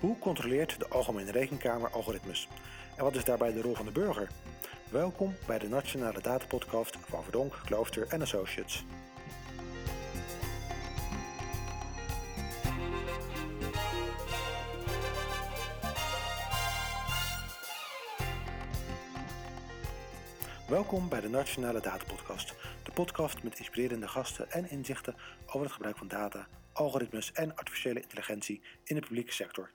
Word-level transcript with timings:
Hoe 0.00 0.18
controleert 0.18 0.78
de 0.78 0.88
Algemene 0.88 1.30
Rekenkamer 1.30 1.90
algoritmes? 1.90 2.48
En 2.96 3.04
wat 3.04 3.14
is 3.14 3.24
daarbij 3.24 3.52
de 3.52 3.60
rol 3.60 3.74
van 3.74 3.84
de 3.84 3.92
burger? 3.92 4.28
Welkom 4.90 5.34
bij 5.46 5.58
de 5.58 5.68
Nationale 5.68 6.20
Datapodcast 6.20 6.96
van 7.00 7.22
Verdonk, 7.22 7.60
Klooster 7.64 8.06
en 8.08 8.22
Associates. 8.22 8.84
Welkom 20.68 21.08
bij 21.08 21.20
de 21.20 21.28
Nationale 21.28 21.80
Datapodcast, 21.80 22.54
de 22.82 22.92
podcast 22.92 23.42
met 23.42 23.58
inspirerende 23.58 24.08
gasten 24.08 24.50
en 24.50 24.70
inzichten 24.70 25.14
over 25.46 25.62
het 25.62 25.72
gebruik 25.72 25.96
van 25.96 26.08
data, 26.08 26.46
algoritmes 26.72 27.32
en 27.32 27.56
artificiële 27.56 28.00
intelligentie 28.00 28.62
in 28.84 28.94
de 28.94 29.00
publieke 29.00 29.32
sector. 29.32 29.70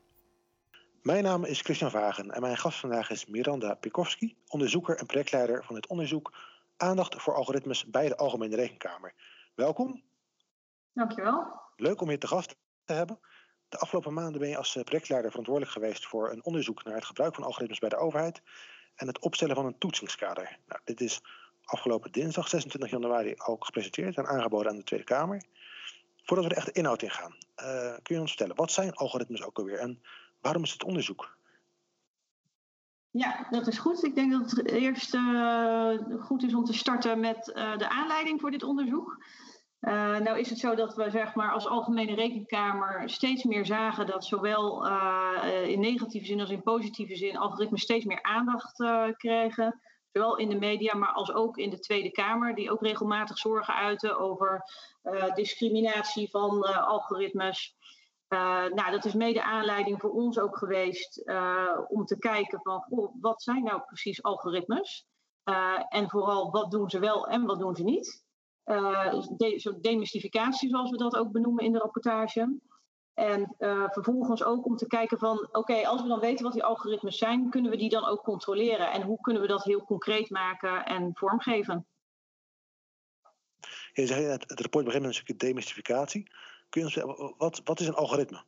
Mijn 1.06 1.24
naam 1.24 1.44
is 1.44 1.62
Christian 1.62 1.92
Vagen 1.92 2.32
en 2.32 2.42
mijn 2.42 2.58
gast 2.58 2.80
vandaag 2.80 3.10
is 3.10 3.26
Miranda 3.26 3.74
Pikowski, 3.74 4.38
onderzoeker 4.48 4.98
en 4.98 5.06
projectleider 5.06 5.64
van 5.64 5.76
het 5.76 5.88
onderzoek 5.88 6.34
Aandacht 6.78 7.22
voor 7.22 7.36
algoritmes 7.36 7.86
bij 7.86 8.08
de 8.08 8.18
Algemene 8.18 8.56
Rekenkamer. 8.56 9.14
Welkom. 9.56 10.04
Dankjewel. 10.94 11.62
Leuk 11.76 12.02
om 12.02 12.12
je 12.12 12.18
te 12.18 12.28
gast 12.28 12.56
te 12.86 12.94
hebben. 12.94 13.20
De 13.70 13.78
afgelopen 13.78 14.14
maanden 14.14 14.40
ben 14.40 14.50
je 14.50 14.58
als 14.58 14.80
projectleider 14.84 15.30
verantwoordelijk 15.30 15.74
geweest 15.74 16.06
voor 16.06 16.32
een 16.32 16.46
onderzoek 16.46 16.84
naar 16.84 16.96
het 16.96 17.06
gebruik 17.06 17.36
van 17.36 17.44
algoritmes 17.44 17.80
bij 17.80 17.90
de 17.90 17.98
overheid 17.98 18.42
en 18.96 19.08
het 19.08 19.20
opstellen 19.20 19.56
van 19.56 19.66
een 19.66 19.78
toetsingskader. 19.78 20.60
Nou, 20.68 20.82
dit 20.84 21.02
is 21.02 21.22
afgelopen 21.64 22.12
dinsdag 22.12 22.48
26 22.48 22.90
januari 22.90 23.34
ook 23.46 23.66
gepresenteerd 23.66 24.18
en 24.18 24.28
aangeboden 24.28 24.72
aan 24.72 24.78
de 24.78 24.84
Tweede 24.84 25.06
Kamer. 25.06 25.44
Voordat 26.24 26.46
we 26.46 26.52
er 26.52 26.58
echt 26.58 26.66
de 26.66 26.80
inhoud 26.80 27.02
in 27.02 27.12
gaan, 27.12 27.36
uh, 27.58 27.96
kun 28.02 28.16
je 28.16 28.22
ons 28.22 28.30
vertellen, 28.30 28.56
wat 28.56 28.72
zijn 28.72 28.94
algoritmes 28.94 29.44
ook 29.44 29.58
alweer 29.58 29.80
en 29.80 30.02
waarom 30.46 30.64
is 30.64 30.72
het 30.72 30.84
onderzoek? 30.84 31.38
Ja, 33.10 33.48
dat 33.50 33.68
is 33.68 33.78
goed. 33.78 34.04
Ik 34.04 34.16
denk 34.16 34.32
dat 34.32 34.52
het 34.52 34.72
eerst 34.72 35.14
uh, 35.14 35.90
goed 36.20 36.44
is 36.44 36.54
om 36.54 36.64
te 36.64 36.74
starten 36.74 37.20
met 37.20 37.54
uh, 37.56 37.78
de 37.78 37.90
aanleiding 37.90 38.42
voor 38.42 38.52
dit 38.52 38.64
onderzoek. 38.64 39.24
Uh, 39.82 40.18
nou 40.18 40.40
is 40.40 40.50
het 40.50 40.60
zo 40.60 40.76
dat 40.76 40.96
we 40.96 41.10
zeg 41.10 41.36
maar, 41.36 41.52
als 41.52 41.68
Algemene 41.68 42.16
Rekenkamer 42.16 43.10
steeds 43.10 43.44
meer 43.44 43.66
zagen 43.66 44.06
dat 44.06 44.26
zowel 44.26 44.88
in 45.46 45.80
negatieve 45.80 46.26
zin 46.26 46.40
als 46.40 46.50
in 46.50 46.62
positieve 46.62 47.16
zin 47.16 47.38
algoritmes 47.38 47.82
steeds 47.82 48.06
meer 48.06 48.24
aandacht 48.24 48.76
kregen. 49.18 49.82
Zowel 50.12 50.38
in 50.38 50.50
de 50.50 50.60
media, 50.60 50.96
maar 50.96 51.12
als 51.12 51.34
ook 51.34 51.58
in 51.58 51.70
de 51.70 51.80
Tweede 51.80 52.12
Kamer, 52.12 52.56
die 52.56 52.72
ook 52.72 52.82
regelmatig 52.82 53.38
zorgen 53.38 53.76
uiten 53.76 54.20
over 54.20 54.64
discriminatie 55.36 56.30
van 56.30 56.86
algoritmes. 56.86 57.76
Nou, 58.28 58.92
dat 58.92 59.06
is 59.06 59.14
mede 59.14 59.44
aanleiding 59.44 60.02
voor 60.02 60.12
ons 60.12 60.40
ook 60.40 60.58
geweest 60.58 61.24
om 61.88 62.06
te 62.06 62.18
kijken 62.20 62.60
van 62.62 62.86
wat 63.22 63.44
zijn 63.44 63.64
nou 63.64 63.82
precies 63.82 64.24
algoritmes? 64.24 65.08
en 65.90 66.10
vooral 66.10 66.52
wat 66.52 66.72
doen 66.72 66.90
ze 66.90 67.00
wel 67.00 67.28
en 67.28 67.46
wat 67.46 67.60
doen 67.60 67.76
ze 67.76 67.84
niet? 67.84 68.24
De, 68.64 69.54
soort 69.56 69.84
demystificatie, 69.84 70.70
zoals 70.70 70.90
we 70.90 70.98
dat 70.98 71.16
ook 71.16 71.32
benoemen 71.32 71.64
in 71.64 71.72
de 71.72 71.80
rapportage. 71.80 72.60
En 73.14 73.56
vervolgens 73.92 74.44
ook 74.44 74.66
om 74.66 74.76
te 74.76 74.88
kijken 74.88 75.20
van, 75.20 75.48
oké, 75.52 75.88
als 75.88 76.02
we 76.02 76.08
dan 76.08 76.20
weten 76.20 76.44
wat 76.44 76.54
die 76.54 76.64
algoritmes 76.64 77.18
zijn, 77.18 77.50
kunnen 77.50 77.72
we 77.72 77.78
die 77.78 77.90
dan 77.90 78.06
ook 78.06 78.24
controleren? 78.24 78.92
En 78.92 79.02
hoe 79.02 79.22
kunnen 79.22 79.42
we 79.42 79.48
dat 79.48 79.64
heel 79.64 79.84
concreet 79.84 80.30
maken 80.30 80.86
en 80.86 81.12
vormgeven? 81.14 81.88
Het, 83.94 84.10
het 84.50 84.60
rapport 84.60 84.86
begint 84.86 85.04
met 85.04 85.12
een 85.12 85.14
stukje 85.14 85.36
demystificatie. 85.36 86.32
Kun 86.70 86.82
je 86.82 86.88
ons 86.88 86.94
zeggen, 86.94 87.34
wat, 87.38 87.62
wat 87.64 87.80
is 87.80 87.88
een 87.88 87.94
algoritme? 87.94 88.44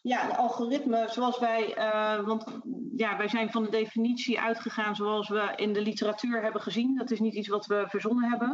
Ja, 0.00 0.24
een 0.24 0.36
algoritme 0.36 1.06
zoals 1.10 1.38
wij, 1.38 1.76
uh, 1.76 2.26
want 2.26 2.60
ja, 2.96 3.16
wij 3.16 3.28
zijn 3.28 3.50
van 3.50 3.62
de 3.62 3.70
definitie 3.70 4.40
uitgegaan 4.40 4.96
zoals 4.96 5.28
we 5.28 5.52
in 5.56 5.72
de 5.72 5.80
literatuur 5.80 6.42
hebben 6.42 6.62
gezien. 6.62 6.96
Dat 6.96 7.10
is 7.10 7.20
niet 7.20 7.34
iets 7.34 7.48
wat 7.48 7.66
we 7.66 7.84
verzonnen 7.88 8.30
hebben. 8.30 8.48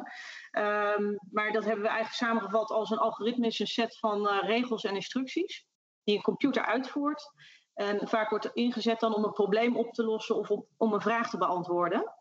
Um, 0.53 1.19
maar 1.31 1.53
dat 1.53 1.65
hebben 1.65 1.83
we 1.83 1.89
eigenlijk 1.89 2.17
samengevat 2.17 2.71
als 2.71 2.91
een 2.91 2.99
algoritme 2.99 3.47
is 3.47 3.59
een 3.59 3.67
set 3.67 3.99
van 3.99 4.27
uh, 4.27 4.39
regels 4.43 4.85
en 4.85 4.95
instructies 4.95 5.67
die 6.05 6.17
een 6.17 6.23
computer 6.23 6.65
uitvoert. 6.65 7.31
En 7.75 8.09
vaak 8.09 8.31
wordt 8.31 8.51
ingezet 8.53 9.01
dan 9.01 9.15
om 9.15 9.25
een 9.25 9.33
probleem 9.33 9.77
op 9.77 9.93
te 9.93 10.05
lossen 10.05 10.37
of 10.37 10.51
om, 10.51 10.67
om 10.77 10.93
een 10.93 11.01
vraag 11.01 11.31
te 11.31 11.39
beantwoorden. 11.39 12.13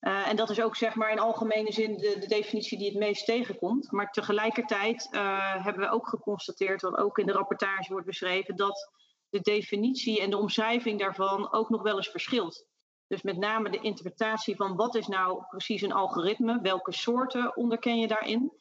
Uh, 0.00 0.28
en 0.28 0.36
dat 0.36 0.50
is 0.50 0.60
ook 0.60 0.76
zeg 0.76 0.94
maar 0.94 1.10
in 1.10 1.18
algemene 1.18 1.72
zin 1.72 1.96
de, 1.96 2.16
de, 2.18 2.26
definitie 2.26 2.78
die 2.78 2.88
het 2.88 2.98
meest 2.98 3.24
tegenkomt. 3.24 3.92
Maar 3.92 4.10
tegelijkertijd 4.10 5.08
uh, 5.10 5.64
hebben 5.64 5.82
we 5.82 5.90
ook 5.90 6.08
geconstateerd, 6.08 6.82
wat 6.82 6.96
ook 6.96 7.18
in 7.18 7.26
de 7.26 7.32
rapportage 7.32 7.92
wordt 7.92 8.06
beschreven, 8.06 8.56
dat 8.56 8.90
de 9.28 9.40
definitie 9.40 10.20
en 10.20 10.30
de 10.30 10.36
omschrijving 10.36 10.98
daarvan 10.98 11.52
ook 11.52 11.68
nog 11.68 11.82
wel 11.82 11.96
eens 11.96 12.08
verschilt. 12.08 12.66
Dus 13.06 13.22
met 13.22 13.36
name 13.36 13.70
de 13.70 13.80
interpretatie 13.80 14.56
van 14.56 14.76
wat 14.76 14.94
is 14.94 15.06
nou 15.06 15.44
precies 15.48 15.82
een 15.82 15.92
algoritme, 15.92 16.60
welke 16.60 16.92
soorten 16.92 17.56
onderken 17.56 17.98
je 17.98 18.06
daarin. 18.06 18.52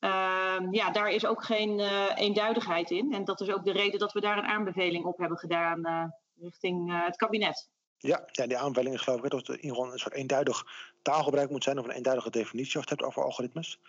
Uh, 0.00 0.56
ja, 0.70 0.90
daar 0.90 1.10
is 1.10 1.26
ook 1.26 1.44
geen 1.44 1.78
uh, 1.78 2.04
eenduidigheid 2.14 2.90
in. 2.90 3.12
En 3.12 3.24
dat 3.24 3.40
is 3.40 3.50
ook 3.50 3.64
de 3.64 3.72
reden 3.72 3.98
dat 3.98 4.12
we 4.12 4.20
daar 4.20 4.38
een 4.38 4.44
aanbeveling 4.44 5.04
op 5.04 5.18
hebben 5.18 5.38
gedaan 5.38 6.12
richting 6.40 7.04
het 7.04 7.16
kabinet. 7.16 7.68
Ja, 7.98 8.24
ja, 8.32 8.46
die 8.46 8.58
aanbeveling 8.58 8.94
is 8.94 9.00
geloof 9.00 9.24
ik 9.24 9.30
dat 9.30 9.48
er 9.48 9.62
in 9.62 9.68
geval 9.68 9.92
een 9.92 9.98
soort 9.98 10.14
eenduidig 10.14 10.66
taalgebruik 11.02 11.50
moet 11.50 11.64
zijn 11.64 11.78
of 11.78 11.84
een 11.84 11.90
eenduidige 11.90 12.30
definitie 12.30 12.76
als 12.76 12.84
het 12.84 12.90
hebt 12.90 13.02
over 13.02 13.22
algoritmes. 13.22 13.80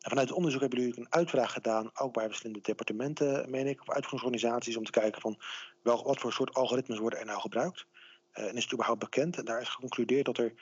En 0.00 0.08
vanuit 0.08 0.28
het 0.28 0.36
onderzoek 0.36 0.60
hebben 0.60 0.78
jullie 0.78 0.98
een 0.98 1.12
uitvraag 1.12 1.52
gedaan, 1.52 1.90
ook 1.94 2.12
bij 2.12 2.26
verschillende 2.26 2.62
departementen, 2.62 3.50
meen 3.50 3.66
ik, 3.66 3.80
of 3.80 3.90
uitvoeringsorganisaties, 3.90 4.76
om 4.76 4.84
te 4.84 4.90
kijken 4.90 5.20
van 5.20 5.38
wel, 5.82 6.04
wat 6.04 6.20
voor 6.20 6.32
soort 6.32 6.54
algoritmes 6.54 6.98
worden 6.98 7.18
er 7.18 7.26
nou 7.26 7.40
gebruikt. 7.40 7.86
Uh, 8.34 8.44
en 8.44 8.56
is 8.56 8.62
het 8.62 8.72
überhaupt 8.72 9.00
bekend? 9.00 9.36
En 9.38 9.44
daar 9.44 9.60
is 9.60 9.68
geconcludeerd 9.68 10.24
dat 10.24 10.38
er 10.38 10.52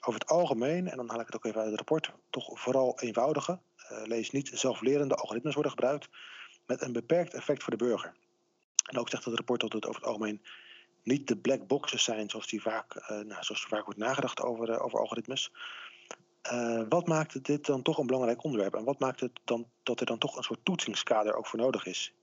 over 0.00 0.20
het 0.20 0.30
algemeen, 0.30 0.88
en 0.88 0.96
dan 0.96 1.08
haal 1.10 1.20
ik 1.20 1.26
het 1.26 1.36
ook 1.36 1.44
even 1.44 1.60
uit 1.60 1.68
het 1.68 1.76
rapport, 1.76 2.12
toch 2.30 2.60
vooral 2.60 3.00
eenvoudige, 3.00 3.58
uh, 3.92 4.02
lees 4.04 4.30
niet 4.30 4.50
zelflerende 4.54 5.14
algoritmes 5.14 5.54
worden 5.54 5.72
gebruikt, 5.72 6.08
met 6.66 6.82
een 6.82 6.92
beperkt 6.92 7.34
effect 7.34 7.62
voor 7.62 7.76
de 7.76 7.84
burger. 7.84 8.14
En 8.90 8.98
ook 8.98 9.08
zegt 9.08 9.24
het 9.24 9.34
rapport 9.34 9.60
dat 9.60 9.72
het 9.72 9.86
over 9.86 10.00
het 10.00 10.08
algemeen 10.08 10.42
niet 11.02 11.28
de 11.28 11.36
black 11.36 11.66
boxes 11.66 12.04
zijn 12.04 12.30
zoals, 12.30 12.46
die 12.46 12.62
vaak, 12.62 12.94
uh, 12.94 13.08
nou, 13.08 13.42
zoals 13.44 13.66
vaak 13.66 13.84
wordt 13.84 14.00
nagedacht 14.00 14.40
over, 14.40 14.80
over 14.80 14.98
algoritmes, 14.98 15.52
uh, 16.52 16.82
wat 16.88 17.06
maakt 17.06 17.44
dit 17.44 17.66
dan 17.66 17.82
toch 17.82 17.98
een 17.98 18.06
belangrijk 18.06 18.44
onderwerp? 18.44 18.74
En 18.74 18.84
wat 18.84 18.98
maakt 18.98 19.20
het 19.20 19.40
dan 19.44 19.66
dat 19.82 20.00
er 20.00 20.06
dan 20.06 20.18
toch 20.18 20.36
een 20.36 20.42
soort 20.42 20.64
toetsingskader 20.64 21.34
ook 21.34 21.46
voor 21.46 21.58
nodig 21.58 21.86
is? 21.86 22.14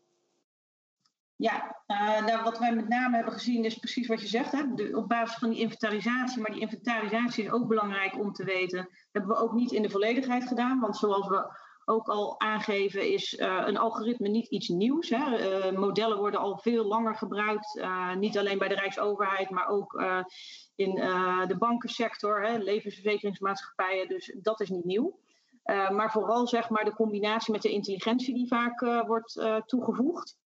Ja, 1.36 1.82
uh, 1.88 2.26
nou, 2.26 2.44
wat 2.44 2.60
wij 2.60 2.76
met 2.76 2.88
name 2.88 3.16
hebben 3.16 3.34
gezien 3.34 3.66
is 3.66 3.78
precies 3.78 4.08
wat 4.08 4.22
je 4.22 4.28
zegt. 4.28 4.52
Hè? 4.52 4.64
Op 4.96 5.08
basis 5.08 5.38
van 5.38 5.50
die 5.50 5.60
inventarisatie, 5.60 6.42
maar 6.42 6.52
die 6.52 6.62
inventarisatie 6.62 7.44
is 7.44 7.52
ook 7.52 7.68
belangrijk 7.68 8.20
om 8.20 8.34
te 8.34 8.44
weten. 8.44 8.90
hebben 9.12 9.32
we 9.32 9.42
ook 9.42 9.54
niet 9.54 9.72
in 9.72 9.82
de 9.82 9.90
volledigheid 9.90 10.48
gedaan, 10.48 10.80
want 10.80 10.98
zoals 10.98 11.28
we 11.28 11.58
ook 11.90 12.08
al 12.08 12.40
aangeven, 12.40 13.12
is 13.12 13.34
uh, 13.34 13.64
een 13.66 13.78
algoritme 13.78 14.28
niet 14.28 14.48
iets 14.48 14.68
nieuws. 14.68 15.10
Hè? 15.10 15.60
Uh, 15.70 15.78
modellen 15.78 16.18
worden 16.18 16.40
al 16.40 16.58
veel 16.58 16.86
langer 16.86 17.16
gebruikt, 17.16 17.78
uh, 17.78 18.16
niet 18.16 18.38
alleen 18.38 18.58
bij 18.58 18.68
de 18.68 18.76
Rijksoverheid, 18.76 19.50
maar 19.50 19.68
ook 19.68 20.04
in 20.76 20.96
de 21.48 21.56
bankensector, 21.58 22.42
hè, 22.42 22.58
levensverzekeringsmaatschappijen. 22.58 24.08
Dus 24.08 24.36
dat 24.42 24.60
is 24.60 24.70
niet 24.70 24.86
nieuw. 24.86 25.20
maar 25.90 26.12
vooral 26.12 26.48
zeg 26.48 26.70
maar 26.70 26.86
de 26.86 26.96
combinatie 26.96 27.52
met 27.52 27.62
de 27.62 27.72
intelligentie 27.72 28.34
die 28.34 28.48
vaak 28.48 29.06
wordt 29.08 29.42
toegevoegd. 29.66 30.38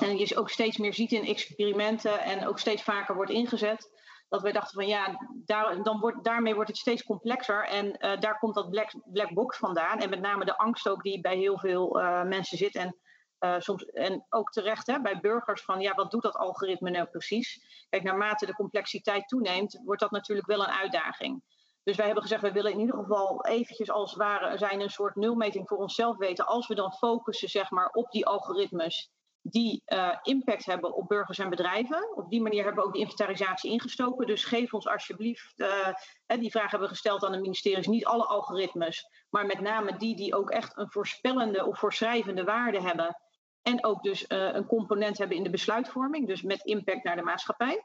En 0.00 0.18
je 0.18 0.36
ook 0.36 0.50
steeds 0.50 0.76
meer 0.76 0.94
ziet 0.94 1.12
in 1.12 1.24
experimenten 1.24 2.20
en 2.20 2.46
ook 2.46 2.58
steeds 2.58 2.82
vaker 2.82 3.14
wordt 3.14 3.30
ingezet 3.30 3.90
dat 4.32 4.42
wij 4.42 4.52
dachten 4.52 4.74
van 4.74 4.86
ja, 4.86 5.18
daar, 5.44 5.82
dan 5.82 6.00
wordt, 6.00 6.24
daarmee 6.24 6.54
wordt 6.54 6.68
het 6.68 6.78
steeds 6.78 7.04
complexer. 7.04 7.64
En 7.64 7.86
uh, 7.86 8.20
daar 8.20 8.38
komt 8.38 8.54
dat 8.54 8.70
black, 8.70 8.92
black 9.04 9.34
box 9.34 9.58
vandaan. 9.58 9.98
En 9.98 10.10
met 10.10 10.20
name 10.20 10.44
de 10.44 10.56
angst 10.56 10.88
ook 10.88 11.02
die 11.02 11.20
bij 11.20 11.36
heel 11.36 11.58
veel 11.58 12.00
uh, 12.00 12.22
mensen 12.22 12.58
zit. 12.58 12.74
En, 12.74 12.96
uh, 13.40 13.54
soms, 13.58 13.84
en 13.84 14.26
ook 14.28 14.50
terecht 14.50 14.86
hè, 14.86 15.00
bij 15.00 15.20
burgers 15.20 15.62
van 15.62 15.80
ja, 15.80 15.94
wat 15.94 16.10
doet 16.10 16.22
dat 16.22 16.36
algoritme 16.36 16.90
nou 16.90 17.06
precies? 17.06 17.64
Kijk, 17.88 18.02
naarmate 18.02 18.46
de 18.46 18.54
complexiteit 18.54 19.28
toeneemt, 19.28 19.80
wordt 19.84 20.00
dat 20.00 20.10
natuurlijk 20.10 20.46
wel 20.46 20.62
een 20.62 20.74
uitdaging. 20.80 21.42
Dus 21.82 21.96
wij 21.96 22.04
hebben 22.04 22.22
gezegd, 22.22 22.42
we 22.42 22.52
willen 22.52 22.72
in 22.72 22.80
ieder 22.80 22.96
geval 22.96 23.44
eventjes 23.44 23.90
als 23.90 24.10
het 24.10 24.18
ware 24.18 24.58
zijn 24.58 24.80
een 24.80 24.90
soort 24.90 25.14
nulmeting 25.16 25.68
voor 25.68 25.78
onszelf 25.78 26.16
weten. 26.16 26.46
Als 26.46 26.66
we 26.66 26.74
dan 26.74 26.92
focussen 26.92 27.48
zeg 27.48 27.70
maar, 27.70 27.88
op 27.88 28.10
die 28.10 28.26
algoritmes 28.26 29.10
die 29.42 29.82
uh, 29.86 30.16
impact 30.22 30.64
hebben 30.64 30.94
op 30.94 31.08
burgers 31.08 31.38
en 31.38 31.50
bedrijven. 31.50 32.16
Op 32.16 32.30
die 32.30 32.42
manier 32.42 32.64
hebben 32.64 32.82
we 32.82 32.88
ook 32.88 32.94
die 32.94 33.02
inventarisatie 33.02 33.70
ingestoken. 33.70 34.26
Dus 34.26 34.44
geef 34.44 34.74
ons 34.74 34.88
alsjeblieft, 34.88 35.52
uh, 35.56 35.88
die 36.26 36.50
vraag 36.50 36.70
hebben 36.70 36.88
we 36.88 36.94
gesteld 36.94 37.24
aan 37.24 37.32
de 37.32 37.40
ministeries, 37.40 37.86
niet 37.86 38.04
alle 38.04 38.24
algoritmes, 38.24 39.06
maar 39.30 39.46
met 39.46 39.60
name 39.60 39.96
die 39.96 40.16
die 40.16 40.34
ook 40.34 40.50
echt 40.50 40.76
een 40.76 40.90
voorspellende 40.90 41.66
of 41.66 41.78
voorschrijvende 41.78 42.44
waarde 42.44 42.80
hebben. 42.80 43.16
En 43.62 43.84
ook 43.84 44.02
dus 44.02 44.22
uh, 44.28 44.54
een 44.54 44.66
component 44.66 45.18
hebben 45.18 45.36
in 45.36 45.42
de 45.42 45.50
besluitvorming, 45.50 46.26
dus 46.26 46.42
met 46.42 46.64
impact 46.64 47.04
naar 47.04 47.16
de 47.16 47.22
maatschappij. 47.22 47.84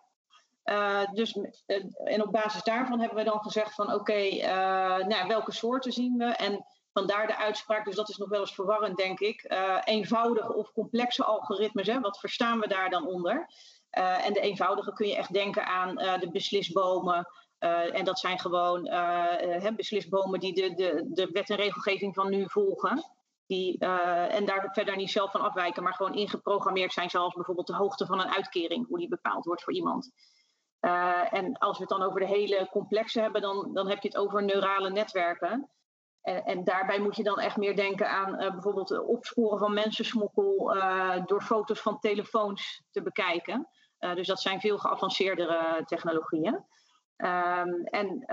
dus, 1.14 1.40
en 2.04 2.24
op 2.24 2.32
basis 2.32 2.64
daarvan 2.64 3.00
hebben 3.00 3.18
we 3.18 3.24
dan 3.24 3.42
gezegd 3.42 3.74
van 3.74 3.86
oké, 3.86 3.96
okay, 3.96 4.30
nou, 5.08 5.28
welke 5.28 5.52
soorten 5.52 5.92
zien 5.92 6.18
we 6.18 6.26
en 6.26 6.66
Vandaar 6.98 7.28
de 7.28 7.38
uitspraak, 7.38 7.86
dus 7.86 7.96
dat 7.96 8.10
is 8.10 8.18
nog 8.18 8.30
wel 8.30 8.40
eens 8.40 8.54
verwarrend, 8.54 8.98
denk 8.98 9.20
ik. 9.20 9.56
eenvoudige 9.84 10.54
of 10.54 10.72
complexe 10.72 11.24
algoritmes, 11.24 11.88
hè, 11.88 12.00
wat 12.00 12.20
verstaan 12.20 12.60
we 12.60 12.68
daar 12.68 12.90
dan 12.90 13.08
onder? 13.08 13.50
en 13.90 14.34
de 14.34 14.40
eenvoudige 14.40 14.94
kun 14.94 15.08
je 15.08 15.16
echt 15.16 15.34
denken 15.34 15.66
aan 15.66 15.96
de 15.96 16.30
beslisbomen. 16.32 17.28
en 17.60 18.06
dat 18.06 18.20
zijn 18.20 18.40
gewoon 18.40 18.84
beslisbomen 19.76 20.40
die 20.40 20.54
de, 20.54 20.74
de, 20.74 21.06
de 21.10 21.30
wet 21.32 21.50
en 21.50 21.56
regelgeving 21.56 22.14
van 22.14 22.30
nu 22.30 22.50
volgen. 22.50 23.04
Die, 23.48 23.78
en 23.78 24.46
daar 24.46 24.70
verder 24.72 24.96
niet 24.96 25.12
zelf 25.12 25.32
van 25.32 25.42
afwijken, 25.42 25.84
maar 25.84 25.94
gewoon 25.94 26.16
ingeprogrammeerd 26.16 26.94
zijn, 26.94 27.10
zoals 27.10 27.34
bijvoorbeeld 27.34 27.68
de 27.68 27.76
hoogte 27.76 28.06
van 28.06 28.20
een 28.20 28.34
uitkering, 28.34 28.88
hoe 28.88 29.00
die 29.00 29.08
bepaald 29.08 29.46
wordt 29.46 29.64
voor 29.64 29.74
iemand. 29.74 30.12
En 31.30 31.58
als 31.58 31.78
we 31.78 31.84
het 31.84 31.98
dan 31.98 32.08
over 32.08 32.20
de 32.20 32.28
hele 32.28 32.68
complexe 32.72 33.22
hebben, 33.22 33.42
dan, 33.42 33.74
dan 33.74 33.90
heb 33.90 34.02
je 34.02 34.08
het 34.08 34.18
over 34.18 34.44
neurale 34.44 34.90
netwerken. 34.90 35.70
En, 36.28 36.64
daarbij 36.64 37.00
moet 37.00 37.16
je 37.16 37.24
dan 37.24 37.40
echt 37.40 37.58
meer 37.58 37.76
denken 37.76 38.10
aan 38.10 38.44
uh, 38.44 38.52
bijvoorbeeld 38.52 38.90
het 38.90 39.06
opsporen 39.06 39.60
van 39.60 39.74
mensensmokkel 39.74 40.76
door 41.26 41.42
foto's 41.42 41.82
van 41.82 42.00
telefoons 42.00 42.84
te 42.92 43.02
bekijken. 43.02 43.68
dus 44.00 44.28
dat 44.28 44.42
zijn 44.42 44.60
veel 44.60 44.78
geavanceerdere 44.78 45.84
technologieën. 45.86 46.66
Um, 47.18 47.84
en 47.84 48.24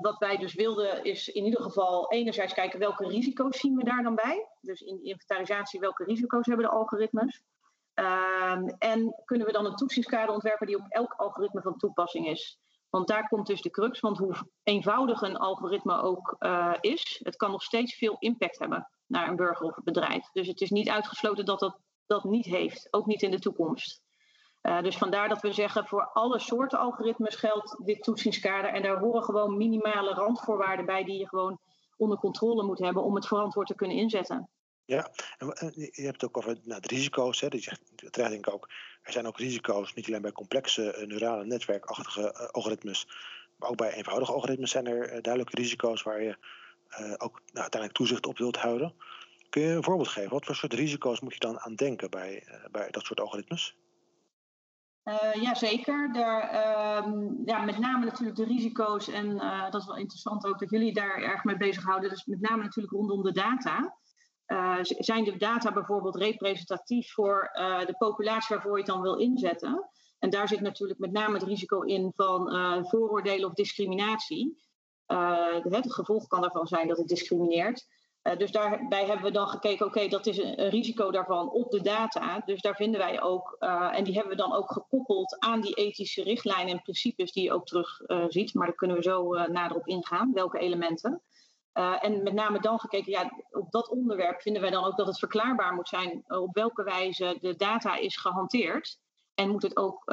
wat 0.00 0.18
wij 0.18 0.36
dus 0.36 0.54
wilden 0.54 1.04
is 1.04 1.28
in 1.28 1.44
ieder 1.44 1.62
geval 1.62 2.10
enerzijds 2.10 2.54
kijken 2.54 2.78
welke 2.78 3.08
risico's 3.08 3.60
zien 3.60 3.76
we 3.76 3.84
daar 3.84 4.02
dan 4.02 4.14
bij. 4.14 4.48
Dus 4.60 4.80
in 4.80 4.96
de 4.96 5.02
inventarisatie 5.02 5.80
welke 5.80 6.04
risico's 6.04 6.46
hebben 6.46 6.66
de 6.66 6.72
algoritmes. 6.72 7.42
Um, 7.94 8.68
en 8.78 9.22
kunnen 9.24 9.46
we 9.46 9.52
dan 9.52 9.66
een 9.66 9.76
toetsingskader 9.76 10.34
ontwerpen 10.34 10.66
die 10.66 10.76
op 10.76 10.86
elk 10.88 11.12
algoritme 11.12 11.62
van 11.62 11.76
toepassing 11.76 12.28
is. 12.28 12.58
Want 12.90 13.08
daar 13.08 13.28
komt 13.28 13.46
dus 13.46 13.62
de 13.62 13.70
crux, 13.70 14.00
want 14.00 14.18
hoe 14.18 14.34
eenvoudig 14.62 15.20
een 15.20 15.36
algoritme 15.36 16.02
ook 16.02 16.36
uh, 16.38 16.74
is, 16.80 17.20
het 17.22 17.36
kan 17.36 17.50
nog 17.50 17.62
steeds 17.62 17.94
veel 17.96 18.16
impact 18.18 18.58
hebben 18.58 18.88
naar 19.06 19.28
een 19.28 19.36
burger 19.36 19.66
of 19.66 19.76
een 19.76 19.84
bedrijf. 19.84 20.30
Dus 20.32 20.46
het 20.46 20.60
is 20.60 20.70
niet 20.70 20.88
uitgesloten 20.88 21.44
dat 21.44 21.60
dat 21.60 21.78
dat 22.06 22.24
niet 22.24 22.44
heeft, 22.44 22.88
ook 22.90 23.06
niet 23.06 23.22
in 23.22 23.30
de 23.30 23.38
toekomst. 23.38 24.02
Uh, 24.62 24.82
dus 24.82 24.98
vandaar 24.98 25.28
dat 25.28 25.40
we 25.40 25.52
zeggen 25.52 25.86
voor 25.86 26.10
alle 26.12 26.38
soorten 26.38 26.78
algoritmes 26.78 27.34
geldt 27.34 27.76
dit 27.84 28.02
toetsingskader. 28.02 28.70
En 28.70 28.82
daar 28.82 28.98
horen 28.98 29.22
gewoon 29.22 29.56
minimale 29.56 30.14
randvoorwaarden 30.14 30.86
bij 30.86 31.04
die 31.04 31.18
je 31.18 31.28
gewoon 31.28 31.58
onder 31.96 32.18
controle 32.18 32.62
moet 32.62 32.78
hebben 32.78 33.02
om 33.02 33.14
het 33.14 33.26
verantwoord 33.26 33.66
te 33.66 33.74
kunnen 33.74 33.96
inzetten. 33.96 34.50
Ja, 34.86 35.10
en 35.38 35.72
je 35.74 36.02
hebt 36.02 36.20
het 36.20 36.24
ook 36.24 36.36
over 36.36 36.58
nou, 36.62 36.80
de 36.80 36.88
risico's. 36.88 37.40
Hè. 37.40 37.48
Die 37.48 37.62
zegt 37.62 37.80
ik 38.32 38.52
ook. 38.52 38.68
Er 39.02 39.12
zijn 39.12 39.26
ook 39.26 39.38
risico's, 39.38 39.94
niet 39.94 40.06
alleen 40.06 40.22
bij 40.22 40.32
complexe 40.32 40.96
uh, 40.98 41.06
neurale 41.06 41.44
netwerkachtige 41.44 42.20
uh, 42.20 42.46
algoritmes, 42.48 43.08
maar 43.56 43.68
ook 43.68 43.76
bij 43.76 43.92
eenvoudige 43.92 44.32
algoritmes 44.32 44.70
zijn 44.70 44.86
er 44.86 45.22
duidelijke 45.22 45.56
risico's 45.56 46.02
waar 46.02 46.22
je 46.22 46.36
ook 47.16 47.40
nou, 47.46 47.62
uiteindelijk 47.62 47.92
toezicht 47.92 48.26
op 48.26 48.38
wilt 48.38 48.56
houden. 48.56 48.94
Kun 49.50 49.62
je 49.62 49.68
een 49.68 49.84
voorbeeld 49.84 50.08
geven? 50.08 50.30
Wat 50.30 50.44
voor 50.44 50.54
soort 50.54 50.72
risico's 50.72 51.20
moet 51.20 51.32
je 51.32 51.38
dan 51.38 51.60
aan 51.60 51.74
denken 51.74 52.10
bij, 52.10 52.46
bij 52.70 52.90
dat 52.90 53.04
soort 53.04 53.20
algoritmes? 53.20 53.76
Uh, 55.04 55.42
ja, 55.42 55.54
zeker. 55.54 56.12
Daar, 56.12 56.42
uh, 56.42 57.12
ja, 57.44 57.64
met 57.64 57.78
name 57.78 58.04
natuurlijk 58.04 58.36
de 58.36 58.44
risico's. 58.44 59.08
En 59.08 59.36
dat 59.70 59.80
is 59.80 59.86
wel 59.86 59.96
interessant 59.96 60.46
ook 60.46 60.58
dat 60.58 60.70
jullie 60.70 60.92
daar 60.92 61.22
erg 61.22 61.44
mee 61.44 61.56
bezighouden. 61.56 62.10
Dus 62.10 62.24
met 62.24 62.40
name 62.40 62.62
natuurlijk 62.62 62.94
rondom 62.94 63.22
de 63.22 63.32
data. 63.32 63.96
Uh, 64.46 64.78
zijn 64.82 65.24
de 65.24 65.36
data 65.36 65.72
bijvoorbeeld 65.72 66.16
representatief 66.16 67.12
voor 67.12 67.50
de 67.86 67.94
populatie 67.98 68.54
waarvoor 68.54 68.72
je 68.72 68.84
het 68.84 68.92
dan 68.92 69.02
wil 69.02 69.16
inzetten? 69.16 69.90
En 70.18 70.30
daar 70.30 70.48
zit 70.48 70.60
natuurlijk 70.60 70.98
met 70.98 71.12
name 71.12 71.34
het 71.34 71.42
risico 71.42 71.80
in 71.80 72.12
van 72.16 72.50
vooroordelen 72.88 73.48
of 73.48 73.54
discriminatie. 73.54 74.58
het 75.06 75.92
gevolg 75.92 76.26
kan 76.26 76.40
daarvan 76.40 76.66
zijn 76.66 76.88
dat 76.88 76.96
het 76.96 77.08
discrimineert. 77.08 77.86
Dus 78.38 78.50
daarbij 78.50 79.06
hebben 79.06 79.24
we 79.24 79.30
dan 79.30 79.48
gekeken, 79.48 79.86
oké, 79.86 80.08
dat 80.08 80.26
is 80.26 80.38
een, 80.38 80.62
een, 80.62 80.68
risico 80.68 81.10
daarvan 81.10 81.50
op 81.50 81.70
de 81.70 81.80
data. 81.80 82.42
Dus 82.44 82.60
daar 82.60 82.74
vinden 82.74 83.00
wij 83.00 83.22
ook, 83.22 83.56
en 83.92 84.04
die 84.04 84.14
hebben 84.14 84.36
we 84.36 84.42
dan 84.42 84.52
ook 84.52 84.72
gekoppeld 84.72 85.36
aan 85.38 85.60
die 85.60 85.74
ethische 85.74 86.22
richtlijnen 86.22 86.72
en 86.72 86.82
principes 86.82 87.32
die 87.32 87.44
je 87.44 87.52
ook 87.52 87.66
terug 87.66 88.00
ziet. 88.28 88.54
Maar 88.54 88.66
daar 88.66 88.76
kunnen 88.76 88.96
we 88.96 89.02
zo 89.02 89.32
nader 89.32 89.76
op 89.76 89.86
ingaan, 89.86 90.32
welke 90.32 90.58
elementen. 90.58 91.22
En 91.76 92.22
met 92.22 92.32
name 92.32 92.60
dan 92.60 92.78
gekeken, 92.78 93.12
ja, 93.12 93.32
op 93.50 93.70
dat 93.70 93.88
onderwerp 93.88 94.40
vinden 94.40 94.62
wij 94.62 94.70
dan 94.70 94.84
ook 94.84 94.96
dat 94.96 95.06
het 95.06 95.18
verklaarbaar 95.18 95.74
moet 95.74 95.88
zijn 95.88 96.24
op 96.26 96.54
welke 96.54 96.82
wijze 96.82 97.38
de 97.40 97.56
data 97.56 97.96
is 97.96 98.16
gehanteerd. 98.16 98.98
En 99.34 99.50
moet 99.50 99.62
het 99.62 99.76
ook, 99.76 100.04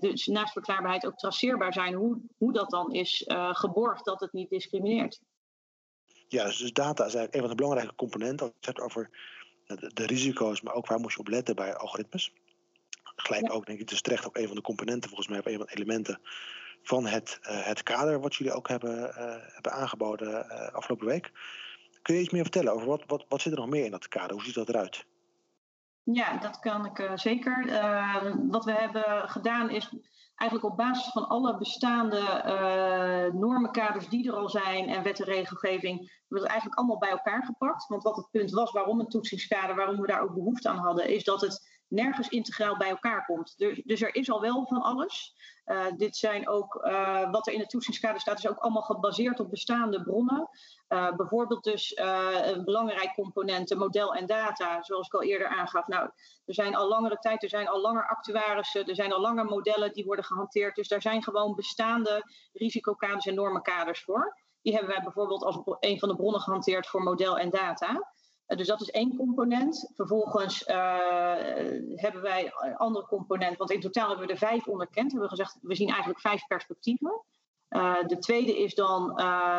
dus 0.00 0.26
naast 0.26 0.52
verklaarbaarheid, 0.52 1.06
ook 1.06 1.16
traceerbaar 1.16 1.72
zijn 1.72 1.94
hoe, 1.94 2.20
hoe 2.36 2.52
dat 2.52 2.70
dan 2.70 2.92
is 2.92 3.24
geborgd 3.52 4.04
dat 4.04 4.20
het 4.20 4.32
niet 4.32 4.50
discrimineert. 4.50 5.20
Ja, 6.28 6.44
dus, 6.44 6.58
dus 6.58 6.72
data 6.72 7.04
is 7.04 7.14
eigenlijk 7.14 7.34
een 7.34 7.40
van 7.40 7.50
de 7.50 7.54
belangrijke 7.54 7.94
componenten. 7.94 8.46
Als 8.46 8.54
je 8.60 8.66
het 8.66 8.76
hebt 8.76 8.80
over 8.80 9.10
de, 9.66 9.90
de, 9.94 10.06
risico's, 10.06 10.60
maar 10.60 10.74
ook 10.74 10.86
waar 10.86 11.00
moet 11.00 11.12
je 11.12 11.18
op 11.18 11.28
letten 11.28 11.54
bij 11.54 11.76
algoritmes. 11.76 12.32
Gelijk 13.16 13.52
ook, 13.52 13.66
denk 13.66 13.80
ik, 13.80 13.88
dus 13.88 14.00
terecht 14.00 14.26
ook 14.26 14.36
een 14.36 14.46
van 14.46 14.56
de 14.56 14.62
componenten, 14.62 15.08
volgens 15.08 15.28
mij, 15.28 15.38
of 15.38 15.46
een 15.46 15.56
van 15.56 15.66
de 15.66 15.74
elementen 15.74 16.20
van 16.84 17.06
het, 17.06 17.38
uh, 17.42 17.66
het 17.66 17.82
kader 17.82 18.20
wat 18.20 18.34
jullie 18.34 18.52
ook 18.52 18.68
hebben, 18.68 18.98
uh, 18.98 19.14
hebben 19.52 19.72
aangeboden 19.72 20.46
uh, 20.50 20.68
afgelopen 20.72 21.06
week. 21.06 21.32
Kun 22.02 22.14
je 22.14 22.20
iets 22.20 22.32
meer 22.32 22.42
vertellen 22.42 22.72
over 22.72 22.86
wat, 22.86 23.02
wat, 23.06 23.24
wat 23.28 23.40
zit 23.40 23.52
er 23.52 23.58
nog 23.58 23.68
meer 23.68 23.84
in 23.84 23.90
dat 23.90 24.08
kader? 24.08 24.32
Hoe 24.32 24.44
ziet 24.44 24.54
dat 24.54 24.68
eruit? 24.68 25.04
Ja, 26.02 26.36
dat 26.36 26.58
kan 26.58 26.84
ik 26.86 27.10
zeker. 27.14 27.66
wat 28.48 28.64
we 28.64 28.72
hebben 28.72 29.28
gedaan 29.28 29.70
is 29.70 29.90
eigenlijk 30.34 30.70
op 30.70 30.76
basis 30.76 31.12
van 31.12 31.28
alle 31.28 31.56
bestaande 31.56 32.20
normenkaders 33.34 34.08
die 34.08 34.28
er 34.28 34.36
al 34.36 34.48
zijn 34.48 34.88
en 34.88 35.02
wet 35.02 35.20
en 35.20 35.26
regelgeving, 35.26 35.98
hebben 35.98 36.28
we 36.28 36.38
het 36.38 36.46
eigenlijk 36.46 36.78
allemaal 36.78 36.98
bij 36.98 37.10
elkaar 37.10 37.44
gepakt. 37.44 37.86
Want 37.86 38.02
wat 38.02 38.16
het 38.16 38.30
punt 38.30 38.50
was 38.50 38.72
waarom 38.72 39.00
een 39.00 39.08
toetsingskader, 39.08 39.76
waarom 39.76 40.00
we 40.00 40.06
daar 40.06 40.22
ook 40.22 40.34
behoefte 40.34 40.68
aan 40.68 40.78
hadden, 40.78 41.08
is 41.08 41.24
dat 41.24 41.40
het 41.40 41.73
nergens 41.88 42.28
integraal 42.28 42.76
bij 42.76 42.88
elkaar 42.88 43.24
komt. 43.24 43.54
Dus, 43.84 44.02
er 44.02 44.14
is 44.14 44.30
al 44.30 44.40
wel 44.40 44.66
van 44.66 44.82
alles. 44.82 45.34
Uh, 45.64 45.86
dit 45.96 46.16
zijn 46.16 46.48
ook, 46.48 46.84
uh, 46.84 47.30
wat 47.30 47.46
er 47.46 47.52
in 47.52 47.60
het 47.60 47.70
toetsingskader 47.70 48.20
staat, 48.20 48.38
is 48.38 48.48
ook 48.48 48.58
allemaal 48.58 48.82
gebaseerd 48.82 49.40
op 49.40 49.50
bestaande 49.50 50.02
bronnen. 50.02 50.48
Uh, 50.88 51.14
bijvoorbeeld 51.16 51.64
dus 51.64 51.92
een 51.96 52.64
belangrijk 52.64 53.14
component, 53.14 53.74
model 53.74 54.14
en 54.14 54.26
data, 54.26 54.82
zoals 54.82 55.06
ik 55.06 55.14
al 55.14 55.22
eerder 55.22 55.48
aangaf. 55.48 55.86
Nou, 55.86 56.10
er 56.44 56.54
zijn 56.54 56.76
al 56.76 56.88
langere 56.88 57.18
tijd, 57.18 57.42
er 57.42 57.48
zijn 57.48 57.68
al 57.68 57.80
langer 57.80 58.08
actuarissen, 58.08 58.86
er 58.86 58.94
zijn 58.94 59.12
al 59.12 59.20
langer 59.20 59.44
modellen 59.44 59.92
die 59.92 60.04
worden 60.04 60.24
gehanteerd. 60.24 60.74
Dus 60.76 60.88
daar 60.88 61.02
zijn 61.02 61.22
gewoon 61.22 61.54
bestaande 61.54 62.22
risicokaders 62.52 63.26
en 63.26 63.34
normenkaders 63.34 64.04
voor. 64.04 64.42
Die 64.62 64.72
hebben 64.72 64.92
wij 64.92 65.02
bijvoorbeeld 65.02 65.44
als 65.44 65.60
een 65.80 65.98
van 65.98 66.08
de 66.08 66.16
bronnen 66.16 66.40
gehanteerd 66.40 66.86
voor 66.86 67.02
model 67.02 67.38
en 67.38 67.50
data. 67.50 68.12
Uh, 68.48 68.58
dus 68.58 68.66
dat 68.66 68.80
is 68.80 68.90
één 68.90 69.16
component. 69.16 69.92
Vervolgens 69.94 70.68
uh, 70.68 70.96
hebben 71.94 72.22
wij 72.22 72.52
een 72.58 72.76
andere 72.76 73.06
component, 73.06 73.56
want 73.56 73.70
in 73.70 73.80
totaal 73.80 74.08
hebben 74.08 74.26
we 74.26 74.32
er 74.32 74.38
vijf 74.38 74.66
onderkend. 74.66 75.12
We 75.12 75.18
hebben 75.18 75.28
gezegd, 75.28 75.58
we 75.62 75.74
zien 75.74 75.88
eigenlijk 75.88 76.20
vijf 76.20 76.46
perspectieven. 76.46 77.24
Uh, 77.68 78.02
de 78.06 78.18
tweede 78.18 78.58
is 78.58 78.74
dan 78.74 79.14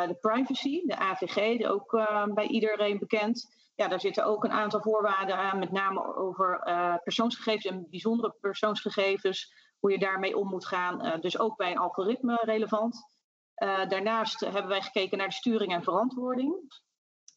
de 0.08 0.18
privacy, 0.22 0.82
de 0.86 0.98
AVG, 0.98 1.68
ook 1.68 1.92
bij 2.34 2.48
iedereen 2.48 3.00
bekend. 3.00 3.54
Ja, 3.76 3.88
daar 3.88 4.00
zitten 4.00 4.26
ook 4.26 4.44
een 4.44 4.52
aantal 4.52 4.82
voorwaarden 4.82 5.38
aan, 5.38 5.60
met 5.60 5.72
name 5.72 6.16
over 6.16 6.60
persoonsgegevens 7.04 7.66
en 7.66 7.88
bijzondere 7.90 8.36
persoonsgegevens, 8.42 9.54
hoe 9.80 9.92
je 9.92 10.00
daarmee 10.00 10.38
om 10.38 10.48
moet 10.48 10.66
gaan. 10.66 11.20
dus 11.22 11.40
ook 11.40 11.58
bij 11.58 11.72
een 11.72 11.78
algoritme 11.78 12.40
relevant. 12.44 13.06
daarnaast 13.88 14.40
hebben 14.40 14.68
wij 14.68 14.82
gekeken 14.82 15.18
naar 15.18 15.28
de 15.28 15.34
sturing 15.34 15.74
en 15.74 15.84
verantwoording. 15.84 16.84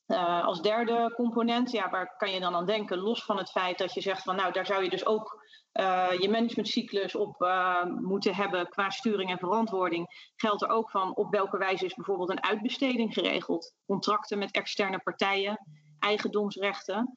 Uh, 0.09 0.45
als 0.45 0.63
derde 0.63 1.13
component, 1.15 1.71
ja, 1.71 1.91
waar 1.91 2.17
kan 2.17 2.31
je 2.31 2.41
dan 2.41 2.55
aan 2.55 2.67
denken, 2.67 2.99
los 2.99 3.25
van 3.25 3.39
het 3.39 3.51
feit 3.51 3.79
dat 3.79 3.95
je 3.95 4.01
zegt 4.01 4.23
van 4.23 4.37
nou, 4.37 4.53
daar 4.53 4.67
zou 4.67 4.83
je 4.83 4.91
dus 4.91 5.07
ook 5.07 5.47
uh, 5.73 6.13
je 6.19 6.31
managementcyclus 6.31 7.15
op 7.15 7.43
uh, 7.43 7.85
moeten 7.85 8.35
hebben 8.35 8.69
qua 8.69 8.91
sturing 8.91 9.31
en 9.31 9.39
verantwoording, 9.39 10.33
geldt 10.37 10.63
er 10.63 10.69
ook 10.69 10.91
van 10.91 11.17
op 11.17 11.31
welke 11.31 11.59
wijze 11.59 11.85
is 11.85 11.95
bijvoorbeeld 11.95 12.31
een 12.31 12.43
uitbesteding 12.43 13.15
geregeld. 13.15 13.75
Contracten 13.87 14.39
met 14.39 14.51
externe 14.51 14.99
partijen, 14.99 15.67
eigendomsrechten. 15.99 17.17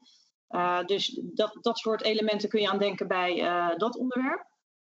dus 0.86 1.21
dat, 1.24 1.57
dat 1.62 1.77
soort 1.77 2.03
elementen 2.03 2.50
kun 2.50 2.62
je 2.62 2.69
aan 2.69 2.77
denken 2.77 3.07
bij 3.07 3.36
dat 3.77 3.98
onderwerp. 3.98 4.45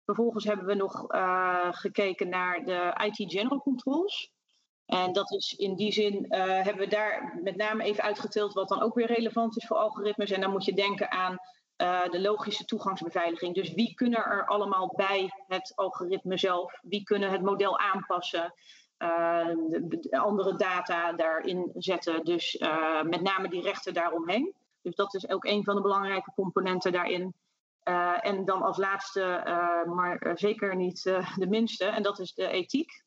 Vervolgens 0.05 0.45
hebben 0.45 0.67
we 0.67 0.75
nog 0.75 1.05
gekeken 1.71 2.29
naar 2.29 2.65
de 2.65 3.05
IT 3.05 3.33
General 3.33 3.61
Controls. 3.61 4.33
En 4.89 5.13
dat 5.13 5.33
is 5.33 5.55
in 5.57 5.75
die 5.75 5.93
zin 5.93 6.27
uh, 6.29 6.39
hebben 6.41 6.79
we 6.79 6.87
daar 6.87 7.39
met 7.43 7.57
name 7.57 7.85
even 7.85 8.03
uitgetild 8.03 8.53
wat 8.53 8.69
dan 8.69 8.83
ook 8.83 8.95
weer 8.95 9.07
relevant 9.07 9.57
is 9.57 9.67
voor 9.67 9.77
algoritmes. 9.77 10.31
En 10.31 10.41
dan 10.41 10.51
moet 10.51 10.65
je 10.65 10.73
denken 10.73 11.11
aan 11.11 11.39
uh, 11.77 12.09
de 12.09 12.21
logische 12.21 12.65
toegangsbeveiliging. 12.65 13.55
Dus 13.55 13.73
wie 13.73 13.95
kunnen 13.95 14.25
er 14.25 14.47
allemaal 14.47 14.93
bij 14.97 15.33
het 15.47 15.73
algoritme 15.75 16.39
zelf? 16.39 16.79
Wie 16.83 17.03
kunnen 17.03 17.31
het 17.31 17.43
model 17.43 17.79
aanpassen? 17.79 18.55
De 18.99 20.09
andere 20.11 20.57
data 20.57 21.13
daarin 21.13 21.71
zetten. 21.75 22.25
Dus 22.25 22.65
met 23.03 23.21
name 23.21 23.49
die 23.49 23.63
rechten 23.63 23.95
daaromheen. 23.95 24.55
Dus 24.83 24.95
dat 24.95 25.15
is 25.15 25.29
ook 25.29 25.45
een 25.45 25.65
van 25.65 25.75
de 25.75 25.83
belangrijke 25.83 26.33
componenten 26.35 26.93
daarin. 26.93 27.35
en 28.21 28.45
dan 28.45 28.63
als 28.63 28.77
laatste, 28.77 29.43
maar 29.87 30.33
zeker 30.35 30.77
niet 30.77 31.03
de 31.37 31.47
minste, 31.49 31.85
en 31.85 32.03
dat 32.03 32.19
is 32.19 32.35
de 32.35 32.49
ethiek. 32.49 33.07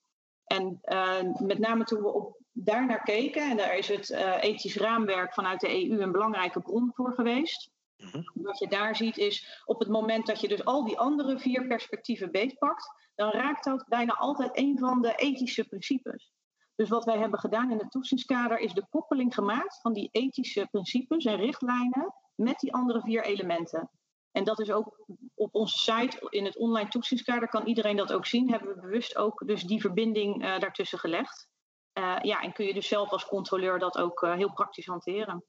En 0.52 0.80
uh, 0.84 1.48
met 1.48 1.60
name 1.60 1.84
toen 1.84 2.02
we 2.02 2.14
op 2.14 2.38
daarnaar 2.52 3.04
keken, 3.04 3.50
en 3.50 3.58
daar 3.58 3.78
is 3.78 3.88
het 3.88 4.10
ethisch 4.42 4.76
raamwerk 4.76 5.34
vanuit 5.34 5.60
de 5.60 5.90
EU 5.90 6.00
een 6.02 6.12
belangrijke 6.12 6.62
bron 6.62 6.92
voor 6.94 7.14
geweest. 7.14 7.72
Mhm. 7.98 8.22
Wat 8.34 8.60
je 8.60 8.68
daar 8.68 8.96
ziet 8.96 9.18
is 9.18 9.62
op 9.66 9.80
het 9.80 9.90
moment 9.90 10.26
dat 10.26 10.42
je 10.42 10.48
dus 10.48 10.66
al 10.66 10.86
die 10.86 11.00
andere 11.00 11.40
vier 11.40 11.68
perspectieven 11.68 12.32
beetpakt, 12.32 13.12
dan 13.16 13.32
raakt 13.32 13.64
dat 13.64 13.86
bijna 13.88 14.14
altijd 14.14 14.58
een 14.58 14.78
van 14.78 15.02
de 15.02 15.16
ethische 15.16 15.64
principes. 15.64 16.34
Dus 16.76 16.90
wat 16.90 17.06
wij 17.06 17.18
hebben 17.18 17.40
gedaan 17.40 17.72
in 17.72 17.78
het 17.78 17.92
toetsingskader 17.92 18.60
is 18.60 18.74
de 18.74 18.88
koppeling 18.90 19.34
gemaakt 19.34 19.82
van 19.82 19.94
die 19.94 20.10
ethische 20.12 20.68
principes 20.72 21.26
en 21.26 21.36
richtlijnen 21.36 22.14
met 22.36 22.60
die 22.60 22.74
andere 22.74 23.02
vier 23.02 23.24
elementen. 23.24 23.90
En 24.32 24.44
dat 24.44 24.60
is 24.60 24.72
ook 24.72 25.06
op 25.36 25.56
onze 25.56 25.78
site 25.78 26.28
in 26.30 26.46
het 26.46 26.58
online 26.58 26.90
toetsingskader 26.90 27.50
kan 27.50 27.66
iedereen 27.66 27.96
dat 27.96 28.14
ook 28.14 28.26
zien. 28.26 28.50
Hebben 28.50 28.76
we 28.76 28.82
bewust 28.82 29.16
ook 29.16 29.48
dus 29.48 29.64
die 29.64 29.82
verbinding 29.82 30.44
uh, 30.44 30.60
daartussen 30.60 31.00
gelegd. 31.00 31.50
Uh, 31.94 32.18
ja, 32.22 32.42
en 32.42 32.54
kun 32.54 32.66
je 32.66 32.74
dus 32.74 32.88
zelf 32.88 33.10
als 33.10 33.26
controleur 33.26 33.80
dat 33.80 33.98
ook 33.98 34.22
uh, 34.22 34.36
heel 34.36 34.54
praktisch 34.54 34.86
hanteren. 34.86 35.44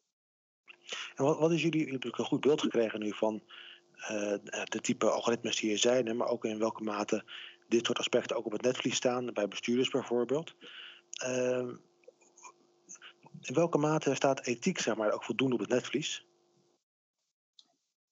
En 1.15 1.25
wat, 1.25 1.39
wat 1.39 1.53
is 1.53 1.63
jullie, 1.63 1.79
jullie 1.79 1.93
hebben 1.93 2.19
een 2.19 2.25
goed 2.25 2.41
beeld 2.41 2.61
gekregen 2.61 3.01
nu 3.01 3.13
van 3.13 3.43
de 4.65 4.79
type 4.81 5.11
algoritmes 5.11 5.57
die 5.57 5.73
er 5.73 5.79
zijn, 5.79 6.17
maar 6.17 6.29
ook 6.29 6.45
in 6.45 6.59
welke 6.59 6.83
mate 6.83 7.25
dit 7.69 7.87
soort 7.87 7.99
aspecten 7.99 8.37
ook 8.37 8.47
op 8.47 8.53
het 8.53 8.63
netvlies 8.63 8.97
staan, 8.97 9.33
bij 9.33 9.49
bestuurders 9.49 9.89
bijvoorbeeld. 9.89 10.55
Ehm, 11.13 11.69
in 13.41 13.55
welke 13.55 13.79
mate 13.79 14.15
staat 14.15 14.47
ethiek 14.47 14.79
zeg 14.79 14.97
maar, 14.97 15.13
ook 15.13 15.25
voldoende 15.25 15.55
op 15.55 15.61
het 15.61 15.71
netvlies? 15.71 16.27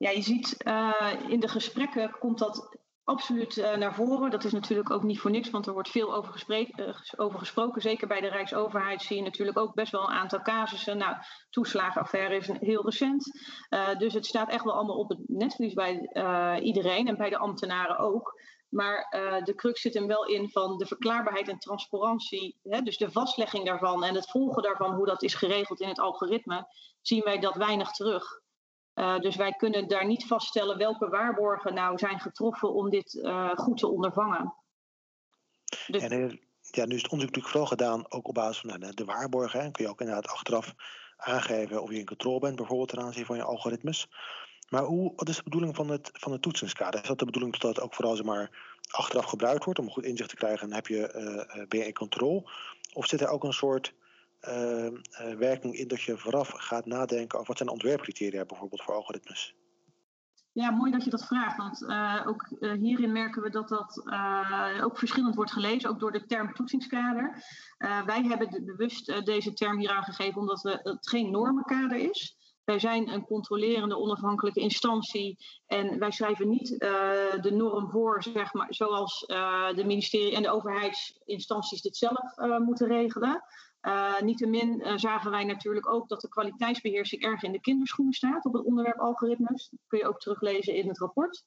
Ja, 0.00 0.11
je 0.11 0.23
ziet 0.23 0.62
uh, 0.66 1.12
in 1.28 1.40
de 1.40 1.49
gesprekken 1.49 2.16
komt 2.19 2.38
dat 2.38 2.78
absoluut 3.04 3.57
uh, 3.57 3.76
naar 3.76 3.95
voren. 3.95 4.30
Dat 4.30 4.45
is 4.45 4.52
natuurlijk 4.52 4.90
ook 4.90 5.02
niet 5.02 5.21
voor 5.21 5.30
niks, 5.30 5.50
want 5.50 5.66
er 5.66 5.73
wordt 5.73 5.90
veel 5.90 6.14
over, 6.14 6.45
uh, 6.49 6.95
over, 7.16 7.38
gesproken. 7.38 7.83
Zeker 7.83 8.09
bij 8.09 8.21
de 8.21 8.28
Rijksoverheid 8.28 9.02
zie 9.02 9.16
je 9.16 9.23
natuurlijk 9.23 9.59
ook 9.59 9.75
best 9.75 9.92
wel 9.92 10.00
een 10.00 10.14
aantal 10.14 10.42
casussen. 10.42 10.99
Nou, 10.99 11.16
toeslagenaffaire 11.50 12.37
is 12.37 12.49
heel 12.61 12.85
recent. 12.85 13.40
dus 13.99 14.14
het 14.14 14.26
staat 14.26 14.50
echt 14.50 14.64
wel 14.64 14.75
allemaal 14.75 14.99
op 14.99 15.09
het 15.09 15.19
netvlies 15.26 15.75
bij 15.75 16.11
iedereen 16.62 17.09
en 17.09 17.16
bij 17.16 17.30
de 17.30 17.38
ambtenaren 17.38 17.99
ook. 17.99 18.40
Maar 18.69 19.07
de 19.45 19.54
crux 19.54 19.80
zit 19.80 19.95
hem 19.95 20.07
wel 20.07 20.26
in 20.26 20.50
van 20.50 20.78
de 20.78 20.87
verklaarbaarheid 20.87 21.49
en 21.49 21.59
transparantie. 21.59 22.59
Hè, 22.62 22.80
dus 22.80 22.97
de 22.97 23.11
vastlegging 23.11 23.66
daarvan 23.66 24.04
en 24.04 24.14
het 24.14 24.30
volgen 24.30 24.62
daarvan, 24.62 24.95
hoe 24.95 25.07
dat 25.07 25.23
is 25.23 25.35
geregeld 25.35 25.80
in 25.80 25.88
het 25.88 26.00
algoritme, 26.00 26.66
zien 27.00 27.23
wij 27.23 27.38
dat 27.38 27.54
weinig 27.54 27.90
terug. 27.90 28.40
Uh, 29.00 29.19
dus 29.19 29.37
wij 29.37 29.52
kunnen 29.52 29.88
daar 29.88 30.07
niet 30.07 30.26
vaststellen 30.26 30.78
welke 30.78 31.09
waarborgen 31.09 31.75
nou 31.75 31.99
zijn 31.99 32.21
getroffen 32.21 32.75
om 32.75 32.90
dit 32.90 33.14
uh, 33.14 33.50
goed 33.54 33.78
te 33.78 33.88
ondervangen. 33.88 34.54
Dus... 35.87 36.02
En 36.02 36.40
ja, 36.61 36.85
nu 36.85 36.95
is 36.95 37.02
het 37.02 37.11
onderzoek 37.12 37.37
natuurlijk 37.37 37.47
vooral 37.47 37.66
gedaan 37.66 38.12
ook 38.12 38.28
op 38.28 38.35
basis 38.35 38.61
van 38.61 38.80
nou, 38.80 38.95
de 38.95 39.04
waarborgen. 39.04 39.61
En 39.61 39.73
kun 39.73 39.85
je 39.85 39.90
ook 39.90 40.00
inderdaad 40.00 40.28
achteraf 40.28 40.75
aangeven 41.16 41.83
of 41.83 41.90
je 41.90 41.99
in 41.99 42.07
controle 42.07 42.38
bent, 42.38 42.57
bijvoorbeeld 42.57 42.88
ten 42.88 43.00
aanzien 43.00 43.25
van 43.25 43.37
je 43.37 43.42
algoritmes. 43.42 44.09
Maar 44.69 44.83
hoe, 44.83 45.12
wat 45.16 45.28
is 45.28 45.37
de 45.37 45.42
bedoeling 45.42 45.76
van 45.76 45.88
het, 45.88 46.11
van 46.12 46.33
het 46.33 46.42
toetsingskader? 46.42 47.00
Is 47.00 47.09
dat 47.09 47.19
de 47.19 47.25
bedoeling 47.25 47.57
dat 47.57 47.75
het 47.75 47.85
ook 47.85 47.95
vooral 47.95 48.16
zeg 48.16 48.25
maar, 48.25 48.76
achteraf 48.90 49.25
gebruikt 49.25 49.64
wordt 49.64 49.80
om 49.80 49.90
goed 49.90 50.04
inzicht 50.04 50.28
te 50.28 50.37
krijgen 50.37 50.69
en 50.69 50.75
heb 50.75 50.87
je, 50.87 51.12
uh, 51.57 51.66
ben 51.69 51.78
je 51.78 51.87
in 51.87 51.92
controle? 51.92 52.50
Of 52.92 53.07
zit 53.07 53.21
er 53.21 53.28
ook 53.28 53.45
een 53.45 53.52
soort 53.52 53.95
werking 55.38 55.75
in 55.75 55.88
dat 55.88 56.02
je 56.02 56.18
vooraf 56.18 56.49
gaat 56.49 56.87
nadenken 56.87 57.38
over 57.38 57.49
wat 57.49 57.56
zijn 57.56 57.68
ontwerpcriteria 57.68 58.44
bijvoorbeeld 58.44 58.82
voor 58.82 58.94
algoritmes? 58.94 59.54
Ja, 60.52 60.70
mooi 60.70 60.90
dat 60.90 61.04
je 61.04 61.11
dat 61.11 61.26
vraagt, 61.26 61.56
want 61.56 61.87
ook 62.26 62.49
hierin 62.59 63.12
merken 63.12 63.42
we 63.42 63.50
dat 63.50 63.68
dat 63.68 64.02
ook 64.82 64.99
verschillend 64.99 65.35
wordt 65.35 65.52
gelezen, 65.52 65.90
ook 65.90 66.00
door 66.00 66.12
de 66.12 66.26
term 66.26 66.54
toetsingskader. 66.54 67.44
wij 68.06 68.23
hebben 68.23 68.64
bewust 68.64 69.25
deze 69.25 69.52
term 69.52 69.78
hier 69.78 69.90
aangegeven 69.90 70.40
omdat 70.40 70.62
we, 70.62 70.80
het 70.82 71.09
geen 71.09 71.30
normenkader 71.30 71.99
is. 71.99 72.37
Wij 72.64 72.78
zijn 72.78 73.09
een 73.09 73.25
controlerende 73.25 73.99
onafhankelijke 73.99 74.61
instantie 74.61 75.37
en 75.66 75.99
wij 75.99 76.11
schrijven 76.11 76.49
niet 76.49 76.68
de 77.40 77.50
norm 77.52 77.90
voor, 77.90 78.23
zeg 78.23 78.52
maar, 78.52 78.75
zoals 78.75 79.25
de 79.75 79.82
ministerie 79.87 80.37
en 80.37 80.42
de 80.42 80.50
overheidsinstanties 80.50 81.82
dit 81.82 81.97
zelf 81.97 82.37
moeten 82.59 82.87
regelen. 82.87 83.42
Niettemin 84.20 84.99
zagen 84.99 85.30
wij 85.30 85.44
natuurlijk 85.44 85.88
ook 85.88 86.08
dat 86.08 86.20
de 86.20 86.28
kwaliteitsbeheersing 86.28 87.22
erg 87.22 87.42
in 87.42 87.52
de 87.52 87.60
kinderschoenen 87.60 88.14
staat 88.14 88.44
op 88.44 88.52
het 88.52 88.64
onderwerp 88.64 88.99
algoritmes. 88.99 89.68
Dat 89.70 89.80
kun 89.87 89.99
je 89.99 90.08
ook 90.08 90.20
teruglezen 90.20 90.75
in 90.75 90.88
het 90.88 90.99
rapport. 90.99 91.44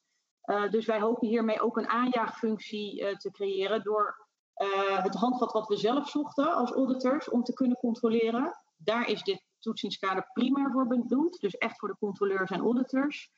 dus 0.70 0.86
wij 0.86 1.00
hopen 1.00 1.28
hiermee 1.28 1.60
ook 1.60 1.76
een 1.76 1.88
aanjaagfunctie 1.88 3.16
te 3.16 3.30
creëren 3.30 3.82
door 3.82 4.26
het 5.02 5.14
handvat 5.14 5.52
wat 5.52 5.68
we 5.68 5.76
zelf 5.76 6.08
zochten 6.08 6.54
als 6.54 6.72
auditors 6.72 7.28
om 7.28 7.42
te 7.42 7.52
kunnen 7.52 7.76
controleren. 7.76 8.58
Daar 8.76 9.08
is 9.08 9.22
dit 9.22 9.44
toetsingskader 9.58 10.30
primair 10.32 10.70
voor 10.70 10.86
bedoeld. 10.86 11.40
Dus 11.40 11.56
echt 11.56 11.78
voor 11.78 11.88
de 11.88 11.96
controleurs 11.98 12.50
en 12.50 12.60
auditors. 12.60 13.30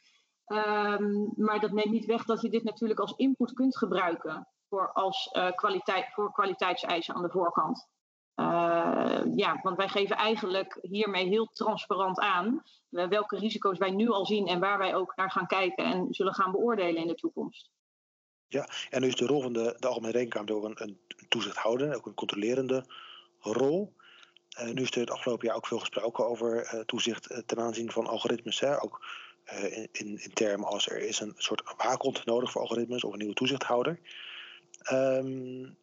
Um, 0.47 1.33
maar 1.37 1.61
dat 1.61 1.73
neemt 1.73 1.91
niet 1.91 2.05
weg 2.05 2.25
dat 2.25 2.43
je 2.43 2.51
dit 2.51 2.65
natuurlijk 2.65 3.01
als 3.01 3.13
input 3.17 3.53
kunt 3.53 3.77
gebruiken 3.77 4.49
voor, 4.69 4.93
als, 4.93 5.31
uh, 5.33 5.51
kwaliteit, 5.51 6.13
voor 6.13 6.33
kwaliteitseisen 6.33 7.15
aan 7.15 7.23
de 7.23 7.31
voorkant. 7.31 7.89
Uh, 8.37 9.21
ja, 9.37 9.61
want 9.63 9.77
wij 9.77 9.89
geven 9.89 10.17
eigenlijk 10.17 10.79
hiermee 10.83 11.27
heel 11.27 11.51
transparant 11.53 12.19
aan 12.19 12.63
uh, 12.91 13.09
welke 13.09 13.39
risico's 13.39 13.79
wij 13.79 13.91
nu 13.91 14.09
al 14.09 14.27
zien 14.27 14.47
en 14.47 14.61
waar 14.61 14.79
wij 14.79 14.95
ook 14.95 15.17
naar 15.17 15.31
gaan 15.31 15.47
kijken 15.47 15.85
en 15.85 16.07
zullen 16.11 16.35
gaan 16.35 16.51
beoordelen 16.51 17.03
in 17.03 17.07
de 17.07 17.15
toekomst. 17.15 17.71
Ja, 18.49 18.69
en 18.91 19.01
nu 19.01 19.07
is 19.07 19.15
de 19.15 19.27
rol 19.27 19.43
van 19.43 19.53
de, 19.53 19.77
Algemene 19.81 20.13
Rekenkamer 20.13 20.47
door 20.47 20.65
een, 20.65 20.83
een 20.83 21.01
toezichthouder, 21.29 21.97
ook 21.97 22.07
een 22.07 22.15
controlerende 22.15 22.85
rol. 23.41 23.95
Uh, 24.61 24.73
nu 24.73 24.83
is 24.83 24.91
er 24.91 25.01
het 25.01 25.11
afgelopen 25.11 25.47
jaar 25.47 25.57
ook 25.57 25.67
veel 25.67 25.79
gesproken 25.79 26.27
over 26.27 26.83
toezicht 26.87 27.43
ten 27.47 27.59
aanzien 27.59 27.91
van 27.91 28.07
algoritmes. 28.07 28.61
Hè? 28.61 28.83
Ook 28.83 29.07
in, 29.45 29.89
in, 29.93 30.23
in, 30.23 30.33
termen 30.33 30.69
als 30.69 30.89
er 30.89 30.99
is 30.99 31.21
een 31.21 31.35
soort 31.37 31.63
waakhond 31.77 32.25
nodig 32.25 32.51
voor 32.51 32.61
algoritmes 32.61 33.05
of 33.05 33.13
een 33.13 33.19
nieuwe 33.19 33.35
toezichthouder. 33.35 34.01
Um, 34.93 35.77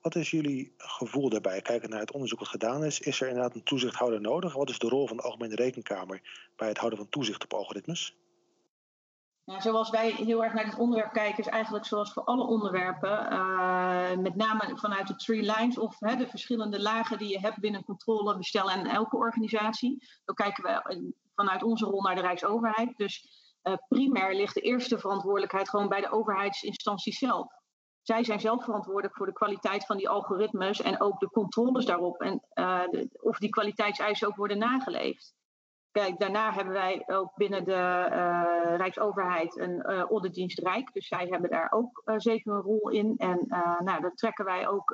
wat 0.00 0.14
is 0.14 0.30
jullie 0.30 0.74
gevoel 0.76 1.28
daarbij? 1.28 1.62
Kijken 1.62 1.90
naar 1.90 2.00
het 2.00 2.12
onderzoek 2.12 2.38
wat 2.38 2.48
gedaan 2.48 2.84
is. 2.84 3.00
Is 3.00 3.20
er 3.20 3.28
inderdaad 3.28 3.54
een 3.54 3.62
toezichthouder 3.62 4.20
nodig? 4.20 4.54
Wat 4.54 4.68
is 4.68 4.78
de 4.78 4.88
rol 4.88 5.06
van 5.06 5.16
de 5.16 5.22
Algemene 5.22 5.54
Rekenkamer 5.54 6.48
bij 6.56 6.68
het 6.68 6.78
houden 6.78 6.98
van 6.98 7.08
toezicht 7.08 7.44
op 7.44 7.54
algoritmes? 7.54 8.16
Nou, 9.44 9.62
zoals 9.62 9.90
wij 9.90 10.10
heel 10.10 10.44
erg 10.44 10.52
naar 10.52 10.64
dit 10.64 10.78
onderwerp 10.78 11.12
kijken, 11.12 11.38
is 11.38 11.50
eigenlijk 11.50 11.84
zoals 11.84 12.12
voor 12.12 12.24
alle 12.24 12.46
onderwerpen, 12.46 13.32
uh, 13.32 14.16
met 14.16 14.34
name 14.34 14.76
vanuit 14.76 15.06
de 15.06 15.16
three 15.16 15.40
lines 15.40 15.78
of 15.78 15.98
de 15.98 16.26
verschillende 16.28 16.80
lagen 16.80 17.18
die 17.18 17.28
je 17.28 17.40
hebt 17.40 17.60
binnen 17.60 17.84
controle, 17.84 18.36
bestellen 18.36 18.72
en 18.72 18.86
elke 18.86 19.16
organisatie. 19.16 20.08
Dan 20.24 20.34
kijken 20.34 20.62
we 20.62 21.12
vanuit 21.34 21.62
onze 21.62 21.84
rol 21.84 22.02
naar 22.02 22.14
de 22.14 22.20
Rijksoverheid. 22.20 22.96
Dus 22.96 23.26
uh, 23.62 23.74
primair 23.88 24.34
ligt 24.34 24.54
de 24.54 24.60
eerste 24.60 24.98
verantwoordelijkheid 24.98 25.68
gewoon 25.68 25.88
bij 25.88 26.00
de 26.00 26.10
overheidsinstanties 26.10 27.18
zelf. 27.18 27.46
Zij 28.10 28.24
zijn 28.24 28.40
zelf 28.40 28.64
verantwoordelijk 28.64 29.16
voor 29.16 29.26
de 29.26 29.32
kwaliteit 29.32 29.86
van 29.86 29.96
die 29.96 30.08
algoritmes 30.08 30.82
en 30.82 31.00
ook 31.00 31.20
de 31.20 31.30
controles 31.30 31.84
daarop 31.84 32.20
en 32.20 32.40
de, 32.90 33.08
of 33.20 33.38
die 33.38 33.48
kwaliteitseisen 33.48 34.28
ook 34.28 34.36
worden 34.36 34.58
nageleefd. 34.58 35.34
Kijk, 35.90 36.18
daarna 36.18 36.52
hebben 36.52 36.72
wij 36.72 37.02
ook 37.06 37.34
binnen 37.34 37.64
de 37.64 38.06
uh, 38.10 38.76
Rijksoverheid 38.76 39.58
een 39.58 39.84
uh, 39.90 40.00
auditdienst 40.00 40.58
Rijk. 40.58 40.92
Dus 40.92 41.08
zij 41.08 41.26
hebben 41.26 41.50
daar 41.50 41.72
ook 41.72 42.02
zeker 42.16 42.52
een 42.52 42.60
rol 42.60 42.88
in. 42.88 43.14
En 43.16 43.44
nou, 43.84 44.00
daar 44.00 44.14
trekken 44.14 44.44
wij 44.44 44.68
ook 44.68 44.90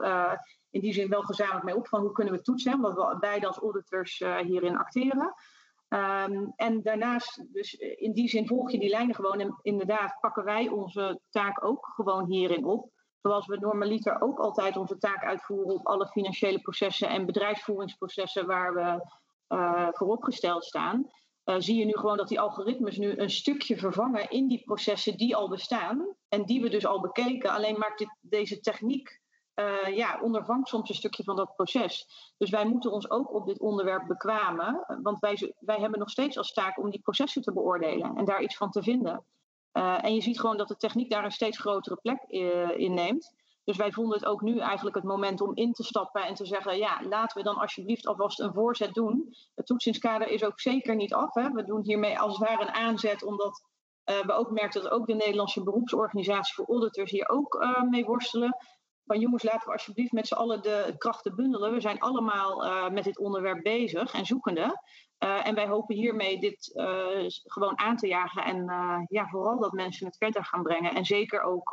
in 0.71 0.81
die 0.81 0.93
zin 0.93 1.09
wel 1.09 1.23
gezamenlijk 1.23 1.65
mee 1.65 1.77
op 1.77 1.89
van 1.89 2.01
hoe 2.01 2.13
kunnen 2.13 2.35
we 2.35 2.43
toetsen. 2.43 2.81
We 2.81 3.17
beide 3.21 3.47
als 3.47 3.59
auditors 3.59 4.25
hierin 4.43 4.79
acteren. 4.79 5.35
Um, 5.89 6.53
en 6.57 6.83
daarnaast, 6.83 7.53
dus 7.53 7.75
in 7.75 8.13
die 8.13 8.29
zin 8.29 8.47
volg 8.47 8.71
je 8.71 8.79
die 8.79 8.91
lijnen 8.91 9.15
gewoon. 9.15 9.41
En 9.41 9.59
inderdaad 9.63 10.19
pakken 10.21 10.45
wij 10.45 10.69
onze 10.69 11.21
taak 11.31 11.65
ook 11.65 11.93
gewoon 11.95 12.25
hierin 12.25 12.65
op. 12.65 12.95
Zoals 13.27 13.47
we 13.47 13.59
normaliter 13.59 14.21
ook 14.21 14.39
altijd 14.39 14.77
onze 14.77 14.99
taak 14.99 15.25
uitvoeren 15.25 15.75
op 15.75 15.87
alle 15.87 16.07
financiële 16.07 16.61
processen 16.61 17.09
en 17.09 17.27
bedrijfsvoeringsprocessen 17.27 18.47
waar 18.47 18.75
we 18.75 19.07
uh, 19.57 19.89
vooropgesteld 19.91 20.65
staan, 20.65 21.11
uh, 21.45 21.55
zie 21.59 21.77
je 21.77 21.85
nu 21.85 21.93
gewoon 21.93 22.17
dat 22.17 22.29
die 22.29 22.41
algoritmes 22.41 22.97
nu 22.97 23.19
een 23.19 23.31
stukje 23.31 23.77
vervangen 23.77 24.31
in 24.31 24.49
die 24.49 24.63
processen 24.65 25.17
die 25.17 25.37
al 25.37 25.49
bestaan 25.49 26.17
en 26.29 26.45
die 26.45 26.61
we 26.61 26.69
dus 26.69 26.87
al 26.87 27.01
bekeken. 27.01 27.51
Alleen 27.51 27.79
maakt 27.79 27.99
dit, 27.99 28.17
deze 28.21 28.61
techniek 28.61 29.21
uh, 29.55 29.97
ja, 29.97 30.21
ondervangt 30.23 30.69
soms 30.69 30.89
een 30.89 30.95
stukje 30.95 31.25
van 31.25 31.37
dat 31.37 31.55
proces. 31.57 32.07
Dus 32.37 32.51
wij 32.51 32.67
moeten 32.67 32.93
ons 32.93 33.11
ook 33.11 33.35
op 33.35 33.47
dit 33.47 33.61
onderwerp 33.61 34.07
bekwamen, 34.07 34.85
want 35.03 35.19
wij, 35.19 35.55
wij 35.59 35.79
hebben 35.79 35.99
nog 35.99 36.11
steeds 36.11 36.39
als 36.39 36.53
taak 36.53 36.79
om 36.79 36.91
die 36.91 37.01
processen 37.01 37.43
te 37.43 37.53
beoordelen 37.53 38.17
en 38.17 38.25
daar 38.25 38.43
iets 38.43 38.57
van 38.57 38.71
te 38.71 38.83
vinden. 38.83 39.25
En 39.77 40.15
je 40.15 40.21
ziet 40.21 40.41
gewoon 40.41 40.57
dat 40.57 40.69
de 40.69 40.77
techniek 40.77 41.11
daar 41.11 41.25
een 41.25 41.31
steeds 41.31 41.59
grotere 41.59 41.97
plek 41.97 42.23
in 42.77 42.95
neemt. 42.95 43.35
Dus 43.67 43.77
wij 43.77 43.93
vonden 43.93 44.19
het 44.19 44.27
ook 44.27 44.41
nu 44.41 44.59
eigenlijk 44.59 44.97
het 44.97 45.05
moment 45.05 45.41
om 45.41 45.55
in 45.55 45.73
te 45.73 45.83
stappen 45.83 46.23
en 46.23 46.35
te 46.35 46.47
zeggen: 46.47 46.79
ja, 46.79 47.01
laten 47.09 47.39
we 47.39 47.45
dan 47.45 47.57
alsjeblieft 47.57 48.07
alvast 48.07 48.41
een 48.41 48.53
voorzet 48.53 48.95
doen. 48.95 49.35
Het 49.55 49.67
toetsingskader 49.67 50.29
is 50.29 50.45
ook 50.45 50.61
zeker 50.61 50.97
niet 50.97 51.15
af. 51.15 51.35
Hè. 51.35 51.51
We 51.51 51.65
doen 51.65 51.83
hiermee 51.83 52.19
als 52.19 52.39
het 52.39 52.49
ware 52.49 52.63
een 52.63 52.75
aanzet, 52.75 53.25
omdat 53.25 53.65
uh, 54.11 54.21
we 54.21 54.33
ook 54.33 54.51
merken 54.51 54.83
dat 54.83 54.91
ook 54.91 55.07
de 55.07 55.15
Nederlandse 55.15 55.63
beroepsorganisatie 55.63 56.55
voor 56.55 56.67
auditors 56.67 57.11
hier 57.11 57.29
ook 57.29 57.55
uh, 57.55 57.83
mee 57.83 58.05
worstelen. 58.05 58.57
van 59.05 59.21
jongens, 59.21 59.43
laten 59.43 59.67
we 59.67 59.73
alsjeblieft 59.73 60.13
met 60.13 60.27
z'n 60.27 60.35
allen 60.35 60.63
de 60.63 60.95
krachten 60.99 61.35
bundelen. 61.37 61.73
We 61.73 61.81
zijn 61.81 62.01
allemaal 62.01 62.65
uh, 62.65 62.89
met 62.89 63.05
dit 63.05 63.19
onderwerp 63.19 63.63
bezig 63.63 64.13
en 64.13 64.27
zoekende. 64.27 64.83
Uh, 65.19 65.47
en 65.47 65.55
wij 65.55 65.67
hopen 65.67 65.95
hiermee 65.95 66.41
dit 66.41 66.71
uh, 66.75 67.27
gewoon 67.29 67.79
aan 67.79 67.97
te 67.97 68.07
jagen. 68.07 68.45
En 68.45 68.65
ja, 69.09 69.29
vooral 69.29 69.59
dat 69.59 69.73
mensen 69.73 70.07
het 70.07 70.17
verder 70.17 70.45
gaan 70.45 70.63
brengen. 70.63 70.95
En 70.95 71.05
zeker 71.05 71.43
ook 71.43 71.71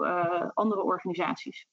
andere 0.54 0.84
organisaties. 0.84 1.68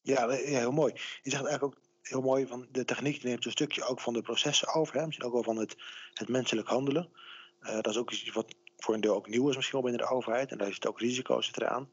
Ja, 0.00 0.32
ja, 0.32 0.58
heel 0.58 0.72
mooi. 0.72 0.92
Je 1.22 1.30
zegt 1.30 1.44
eigenlijk 1.44 1.64
ook 1.64 1.82
heel 2.02 2.20
mooi 2.20 2.46
van 2.46 2.66
de 2.70 2.84
techniek 2.84 3.22
neemt 3.22 3.44
een 3.44 3.50
stukje 3.50 3.84
ook 3.84 4.00
van 4.00 4.12
de 4.12 4.22
processen 4.22 4.74
over. 4.74 4.96
Hè? 4.96 5.04
Misschien 5.04 5.26
ook 5.26 5.32
wel 5.32 5.42
van 5.42 5.56
het, 5.56 5.76
het 6.12 6.28
menselijk 6.28 6.68
handelen. 6.68 7.10
dat 7.58 7.86
is 7.86 7.98
ook 7.98 8.10
iets 8.10 8.32
wat 8.32 8.54
voor 8.76 8.94
een 8.94 9.00
deel 9.00 9.14
ook 9.14 9.28
nieuw 9.28 9.48
is 9.48 9.56
misschien 9.56 9.80
wel 9.80 9.90
binnen 9.90 10.08
de 10.08 10.14
overheid. 10.14 10.50
En 10.50 10.58
daar 10.58 10.72
zitten 10.72 10.90
ook 10.90 11.00
risico's 11.00 11.52
eraan 11.54 11.90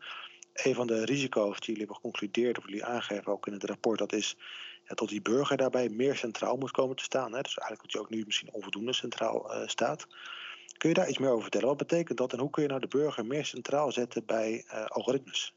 een 0.64 0.76
van 0.76 0.88
de 0.88 1.06
risico's 1.06 1.60
die 1.60 1.66
jullie 1.66 1.78
hebben 1.78 1.96
geconcludeerd, 1.96 2.58
of 2.58 2.66
jullie 2.66 2.86
aangeven 2.86 3.32
ook 3.32 3.48
in 3.48 3.54
het 3.54 3.64
rapport, 3.64 4.00
dat 4.00 4.14
is 4.14 4.38
ja, 4.88 4.96
dat 4.96 5.10
die 5.10 5.22
burger 5.22 5.58
daarbij 5.58 5.90
meer 5.90 6.16
centraal 6.16 6.58
moet 6.58 6.72
komen 6.72 6.96
te 6.96 7.04
staan. 7.04 7.34
Hè? 7.34 7.42
Dus 7.42 7.58
eigenlijk 7.58 7.82
dat 7.82 7.92
je 7.92 8.00
ook 8.00 8.10
nu 8.10 8.24
misschien 8.26 8.52
onvoldoende 8.52 8.94
centraal 8.94 9.54
uh, 9.54 9.68
staat. 9.68 10.08
Kun 10.78 10.90
je 10.90 10.96
daar 10.96 11.10
iets 11.10 11.18
meer 11.18 11.30
over 11.30 11.42
vertellen? 11.42 11.68
Wat 11.68 11.78
betekent 11.78 12.18
dat 12.18 12.34
en 12.34 12.40
hoe 12.40 12.50
kun 12.50 12.64
je 12.64 12.70
nou 12.70 12.82
de 12.82 12.88
burger 12.88 13.26
meer 13.26 13.46
centraal 13.46 13.92
zetten 13.92 14.26
bij 14.26 14.64
uh, 14.68 14.86
algoritmes? 14.86 15.54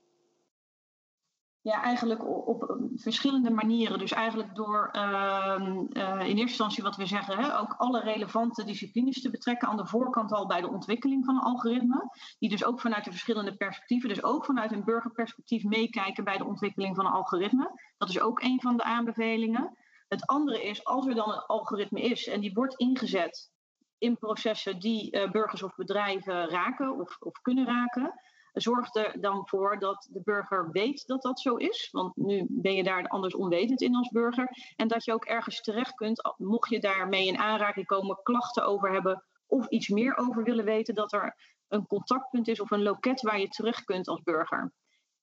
Ja, 1.62 1.83
eigenlijk 1.83 2.47
op, 2.49 2.79
verschillende 2.95 3.50
manieren. 3.50 3.99
Dus 3.99 4.12
eigenlijk 4.12 4.55
door 4.55 4.88
uh, 4.93 5.57
uh, 5.59 6.21
in 6.21 6.27
eerste 6.27 6.41
instantie 6.41 6.83
wat 6.83 6.97
we 6.97 7.07
zeggen, 7.07 7.38
hè, 7.38 7.59
ook 7.59 7.75
alle 7.79 8.00
relevante 8.00 8.65
disciplines 8.65 9.21
te 9.23 9.31
betrekken 9.31 9.69
aan 9.69 9.77
de 9.77 9.87
voorkant 9.87 10.33
al 10.33 10.47
bij 10.47 10.61
de 10.61 10.69
ontwikkeling 10.69 11.25
van 11.25 11.35
een 11.35 11.43
algoritme. 11.43 12.11
Die 12.38 12.49
dus 12.49 12.65
ook 12.65 12.81
vanuit 12.81 13.05
de 13.05 13.11
verschillende 13.11 13.57
perspectieven, 13.57 14.09
dus 14.09 14.23
ook 14.23 14.45
vanuit 14.45 14.73
een 14.73 14.85
burgerperspectief 14.85 15.65
meekijken 15.65 16.25
bij 16.25 16.37
de 16.37 16.47
ontwikkeling 16.47 16.97
van 16.97 17.07
een 17.07 17.12
algoritme. 17.12 17.81
Dat 17.99 18.09
is 18.09 18.21
ook 18.21 18.43
een 18.43 18.61
van 18.61 18.77
de 18.77 18.83
aanbevelingen. 18.83 19.77
Het 20.09 20.27
andere 20.27 20.62
is, 20.62 20.85
als 20.85 21.07
er 21.07 21.15
dan 21.15 21.33
een 21.33 21.47
algoritme 21.47 22.00
is 22.00 22.27
en 22.27 22.41
die 22.41 22.55
wordt 22.55 22.75
ingezet 22.75 23.50
in 23.99 24.19
processen 24.19 24.79
die 24.79 25.17
uh, 25.17 25.31
burgers 25.31 25.62
of 25.62 25.75
bedrijven 25.75 26.49
raken 26.49 27.00
of, 27.00 27.17
of 27.21 27.41
kunnen 27.41 27.67
raken 27.67 28.21
zorg 28.61 28.95
er 28.95 29.21
dan 29.21 29.49
voor 29.49 29.79
dat 29.79 30.09
de 30.12 30.23
burger 30.25 30.71
weet 30.71 31.07
dat 31.07 31.23
dat 31.23 31.41
zo 31.41 31.55
is. 31.55 31.88
Want 31.93 32.17
nu 32.17 32.47
ben 32.49 32.75
je 32.75 32.83
daar 32.83 33.09
anders 33.09 33.35
onwetend 33.35 33.81
in 33.81 33.95
als 33.95 34.09
burger. 34.09 34.73
En 34.77 34.88
dat 34.88 35.05
je 35.05 35.12
ook 35.12 35.25
ergens 35.25 35.61
terecht 35.61 35.95
kunt, 35.95 36.35
mocht 36.37 36.71
je 36.71 36.81
daarmee 36.81 37.27
in 37.27 37.38
aanraking 37.38 37.87
komen, 37.87 38.21
klachten 38.23 38.65
over 38.65 38.93
hebben 38.93 39.25
of 39.47 39.69
iets 39.69 39.88
meer 39.88 40.17
over 40.17 40.43
willen 40.43 40.65
weten, 40.65 40.95
dat 40.95 41.12
er 41.12 41.37
een 41.69 41.87
contactpunt 41.87 42.49
is 42.49 42.61
of 42.61 42.71
een 42.71 42.83
loket 42.83 43.21
waar 43.21 43.41
je 43.41 43.49
terecht 43.49 43.85
kunt 43.85 44.09
als 44.09 44.23
burger. 44.23 44.73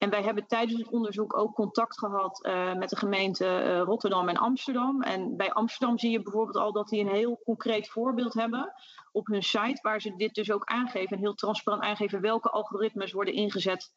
En 0.06 0.12
wij 0.12 0.24
hebben 0.24 0.48
tijdens 0.48 0.80
het 0.80 0.90
onderzoek 0.90 1.38
ook 1.38 1.56
contact 1.56 2.00
gehad 2.00 2.46
uh, 2.46 2.74
met 2.74 2.90
de 2.90 2.96
gemeente 2.96 3.46
uh, 3.46 3.82
Rotterdam 3.82 4.30
en 4.30 4.38
Amsterdam. 4.38 5.02
En 5.02 5.38
bij 5.38 5.52
Amsterdam 5.52 6.00
zie 6.00 6.12
je 6.12 6.22
bijvoorbeeld 6.22 6.58
al 6.58 6.72
dat 6.72 6.88
die 6.88 7.00
een 7.00 7.14
heel 7.14 7.42
concreet 7.44 7.90
voorbeeld 7.90 8.34
hebben 8.34 8.74
op 9.12 9.28
hun 9.28 9.44
site, 9.44 9.80
waar 9.82 10.02
ze 10.02 10.16
dit 10.16 10.34
dus 10.34 10.52
ook 10.52 10.66
aangeven 10.66 11.18
en 11.18 11.24
heel 11.24 11.34
transparant 11.34 11.84
aangeven 11.84 12.22
welke 12.22 12.50
algoritmes 12.50 13.12
worden 13.12 13.34
ingezet 13.34 13.94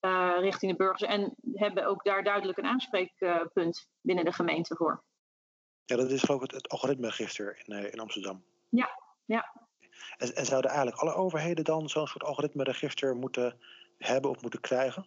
uh, 0.00 0.36
richting 0.38 0.70
de 0.70 0.76
burgers. 0.76 1.02
En 1.02 1.34
hebben 1.52 1.86
ook 1.86 2.04
daar 2.04 2.22
duidelijk 2.22 2.58
een 2.58 2.66
aanspreekpunt 2.66 3.88
binnen 4.00 4.24
de 4.24 4.32
gemeente 4.32 4.74
voor. 4.76 5.04
Ja, 5.84 5.96
dat 5.96 6.10
is 6.10 6.22
geloof 6.22 6.42
ik 6.42 6.50
het, 6.50 6.62
het 6.62 6.68
algoritmeregister 6.68 7.62
in, 7.64 7.92
in 7.92 8.00
Amsterdam. 8.00 8.44
Ja, 8.68 8.88
ja. 9.24 9.66
En, 10.16 10.34
en 10.34 10.46
zouden 10.46 10.70
eigenlijk 10.70 11.00
alle 11.00 11.14
overheden 11.14 11.64
dan 11.64 11.88
zo'n 11.88 12.06
soort 12.06 12.24
algoritmeregister 12.24 13.16
moeten 13.16 13.58
hebben 13.98 14.30
of 14.30 14.42
moeten 14.42 14.60
krijgen? 14.60 15.06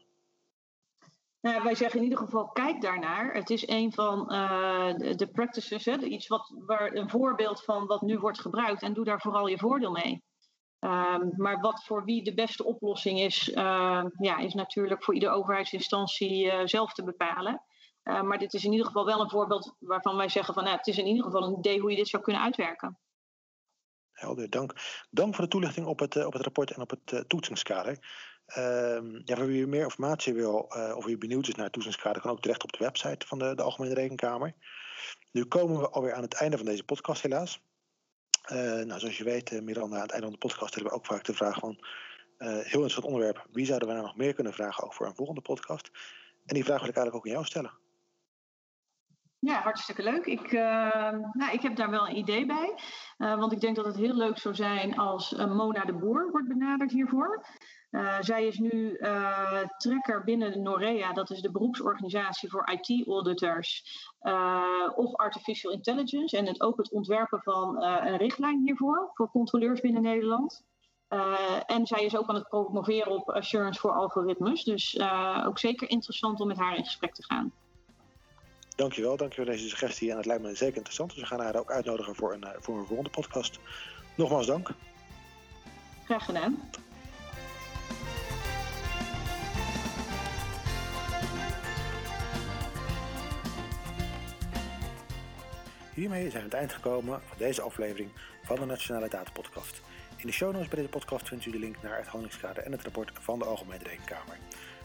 Nou, 1.41 1.63
wij 1.63 1.75
zeggen 1.75 1.97
in 1.97 2.03
ieder 2.03 2.19
geval, 2.19 2.47
kijk 2.47 2.81
daarnaar. 2.81 3.33
Het 3.33 3.49
is 3.49 3.67
een 3.67 3.93
van 3.93 4.33
uh, 4.33 4.93
de, 4.97 5.29
practices, 5.31 5.85
hè, 5.85 5.97
iets 5.97 6.27
wat, 6.27 6.53
waar, 6.65 6.93
een 6.93 7.09
voorbeeld 7.09 7.63
van 7.63 7.85
wat 7.85 8.01
nu 8.01 8.19
wordt 8.19 8.39
gebruikt. 8.39 8.81
En 8.81 8.93
doe 8.93 9.05
daar 9.05 9.21
vooral 9.21 9.47
je 9.47 9.57
voordeel 9.57 9.91
mee. 9.91 10.23
Um, 10.79 11.33
maar 11.35 11.59
wat 11.59 11.83
voor 11.83 12.03
wie 12.03 12.23
de 12.23 12.33
beste 12.33 12.63
oplossing 12.63 13.19
is, 13.19 13.49
uh, 13.49 14.03
ja, 14.17 14.37
is 14.37 14.53
natuurlijk 14.53 15.03
voor 15.03 15.13
iedere 15.13 15.33
overheidsinstantie 15.33 16.45
uh, 16.45 16.61
zelf 16.65 16.93
te 16.93 17.03
bepalen. 17.03 17.61
maar 18.03 18.37
dit 18.37 18.53
is 18.53 18.65
in 18.65 18.71
ieder 18.71 18.85
geval 18.85 19.05
wel 19.05 19.21
een 19.21 19.29
voorbeeld 19.29 19.75
waarvan 19.79 20.17
wij 20.17 20.29
zeggen 20.29 20.53
van 20.53 20.63
nou, 20.63 20.77
het 20.77 20.87
is 20.87 20.97
in 20.97 21.07
ieder 21.07 21.23
geval 21.23 21.43
een 21.43 21.57
idee 21.57 21.79
hoe 21.79 21.89
je 21.89 21.95
dit 21.95 22.07
zou 22.07 22.23
kunnen 22.23 22.41
uitwerken. 22.41 22.99
Helder, 24.11 24.49
dank. 24.49 24.73
Dank 25.09 25.35
voor 25.35 25.43
de 25.43 25.49
toelichting 25.49 25.85
op 25.87 25.99
het, 25.99 26.25
op 26.25 26.33
het 26.33 26.41
rapport 26.41 26.71
en 26.71 26.81
op 26.81 26.89
het 26.89 27.23
toetsingskader. 27.27 27.97
Uh, 28.57 29.21
ja, 29.23 29.45
wie 29.45 29.67
meer 29.67 29.83
informatie 29.83 30.33
wil 30.33 30.71
uh, 30.75 30.95
of 30.95 31.05
wie 31.05 31.17
benieuwd 31.17 31.47
is 31.47 31.55
naar 31.55 31.65
het 31.65 31.73
toezingskader, 31.73 32.21
kan 32.21 32.31
ook 32.31 32.41
terecht 32.41 32.63
op 32.63 32.71
de 32.71 32.83
website 32.83 33.27
van 33.27 33.39
de, 33.39 33.55
de 33.55 33.61
Algemene 33.61 33.93
Rekenkamer. 33.93 34.53
Nu 35.31 35.45
komen 35.45 35.79
we 35.79 35.89
alweer 35.89 36.13
aan 36.13 36.21
het 36.21 36.33
einde 36.33 36.57
van 36.57 36.65
deze 36.65 36.83
podcast, 36.83 37.21
helaas. 37.21 37.61
Uh, 38.51 38.57
nou, 38.57 38.99
zoals 38.99 39.17
je 39.17 39.23
weet, 39.23 39.51
uh, 39.51 39.61
Miranda, 39.61 39.95
aan 39.95 40.01
het 40.01 40.11
einde 40.11 40.25
van 40.25 40.35
de 40.39 40.47
podcast 40.47 40.73
hebben 40.73 40.91
we 40.91 40.97
ook 40.97 41.05
vaak 41.05 41.23
de 41.23 41.33
vraag 41.33 41.59
van 41.59 41.85
heel 42.37 42.57
interessant 42.61 43.05
onderwerp. 43.05 43.45
Wie 43.51 43.65
zouden 43.65 43.87
we 43.87 43.93
nou 43.93 44.05
nog 44.05 44.17
meer 44.17 44.33
kunnen 44.33 44.53
vragen 44.53 44.83
over 44.83 45.05
een 45.05 45.15
volgende 45.15 45.41
podcast? 45.41 45.89
En 46.45 46.55
die 46.55 46.63
vraag 46.63 46.79
wil 46.79 46.89
ik 46.89 46.95
eigenlijk 46.95 47.15
ook 47.15 47.25
aan 47.25 47.31
jou 47.31 47.45
stellen. 47.45 47.71
Ja, 49.39 49.61
hartstikke 49.61 50.03
leuk. 50.03 50.25
Ik, 50.25 50.51
nou, 51.31 51.51
ik 51.51 51.61
heb 51.61 51.75
daar 51.75 51.89
wel 51.89 52.07
een 52.07 52.17
idee 52.17 52.45
bij. 52.45 52.79
want 53.17 53.51
ik 53.51 53.59
denk 53.59 53.75
dat 53.75 53.85
het 53.85 53.95
heel 53.95 54.15
leuk 54.15 54.37
zou 54.37 54.55
zijn 54.55 54.97
als 54.97 55.31
Mona 55.31 55.85
de 55.85 55.93
Boer 55.93 56.31
wordt 56.31 56.47
benaderd 56.47 56.91
hiervoor. 56.91 57.45
Uh, 57.91 58.17
zij 58.21 58.47
is 58.47 58.57
nu 58.57 58.97
uh, 58.97 59.61
trekker 59.77 60.23
binnen 60.23 60.51
de 60.51 60.59
NOREA, 60.59 61.13
dat 61.13 61.29
is 61.29 61.41
de 61.41 61.51
beroepsorganisatie 61.51 62.49
voor 62.49 62.69
IT-auditors, 62.69 63.83
uh, 64.21 64.89
of 64.95 65.15
artificial 65.15 65.71
intelligence. 65.71 66.37
En 66.37 66.45
het, 66.45 66.61
ook 66.61 66.77
het 66.77 66.91
ontwerpen 66.91 67.41
van 67.43 67.83
een 67.83 68.17
richtlijn 68.17 68.61
hiervoor, 68.63 69.11
voor 69.13 69.31
controleurs 69.31 69.81
binnen 69.81 70.01
Nederland. 70.01 70.63
en 71.65 71.87
zij 71.87 72.03
is 72.05 72.17
ook 72.17 72.29
aan 72.29 72.35
het 72.35 72.47
promoveren 72.47 73.11
op 73.11 73.29
assurance 73.29 73.79
voor 73.79 73.91
algoritmes. 73.91 74.63
Dus 74.63 74.99
ook 75.45 75.59
zeker 75.59 75.89
interessant 75.89 76.39
om 76.39 76.47
met 76.47 76.57
haar 76.57 76.77
in 76.77 76.85
gesprek 76.85 77.13
te 77.13 77.23
gaan. 77.23 77.51
Dankjewel, 78.75 79.17
dankjewel 79.17 79.45
voor 79.45 79.55
deze 79.55 79.69
suggestie. 79.69 80.11
En 80.11 80.17
het 80.17 80.25
lijkt 80.25 80.43
me 80.43 80.55
zeker 80.55 80.75
interessant. 80.75 81.09
Dus 81.09 81.19
we 81.19 81.25
gaan 81.25 81.39
haar 81.39 81.55
ook 81.55 81.71
uitnodigen 81.71 82.15
voor 82.15 82.33
een, 82.33 82.45
voor 82.59 82.77
een 82.77 82.85
volgende 82.85 83.09
podcast. 83.09 83.59
Nogmaals 84.15 84.45
dank. 84.45 84.69
Graag 86.05 86.25
gedaan. 86.25 86.57
Hiermee 95.93 96.29
zijn 96.29 96.31
we 96.31 96.37
aan 96.37 96.43
het 96.43 96.53
eind 96.53 96.73
gekomen 96.73 97.21
van 97.27 97.37
deze 97.37 97.61
aflevering 97.61 98.09
van 98.43 98.55
de 98.55 98.65
Nationale 98.65 99.09
Datapodcast. 99.09 99.81
In 100.17 100.27
de 100.27 100.33
show 100.33 100.51
notes 100.51 100.67
bij 100.67 100.77
deze 100.77 100.89
podcast 100.89 101.27
vindt 101.27 101.45
u 101.45 101.51
de 101.51 101.59
link 101.59 101.75
naar 101.81 101.97
het 101.97 102.07
handelingskader 102.07 102.63
en 102.63 102.71
het 102.71 102.83
rapport 102.83 103.11
van 103.13 103.39
de 103.39 103.45
Algemene 103.45 103.83
Rekenkamer. 103.83 104.37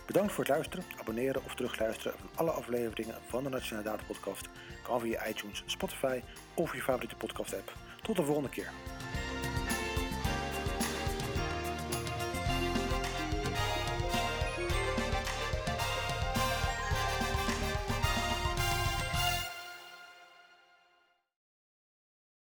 Bedankt 0.07 0.33
voor 0.33 0.45
het 0.45 0.53
luisteren, 0.53 0.85
abonneren 1.01 1.45
of 1.45 1.55
terugluisteren 1.55 2.19
van 2.19 2.29
alle 2.35 2.51
afleveringen 2.51 3.15
van 3.27 3.45
de 3.45 3.49
Nationale 3.49 3.85
Datapodcast 3.85 4.49
kan 4.83 5.01
via 5.01 5.27
iTunes, 5.27 5.63
Spotify 5.67 6.21
of 6.55 6.75
je 6.75 6.83
favoriete 6.83 7.17
podcast 7.17 7.55
app. 7.55 7.73
Tot 8.03 8.17
de 8.17 8.25
volgende 8.25 8.49
keer. 8.49 8.71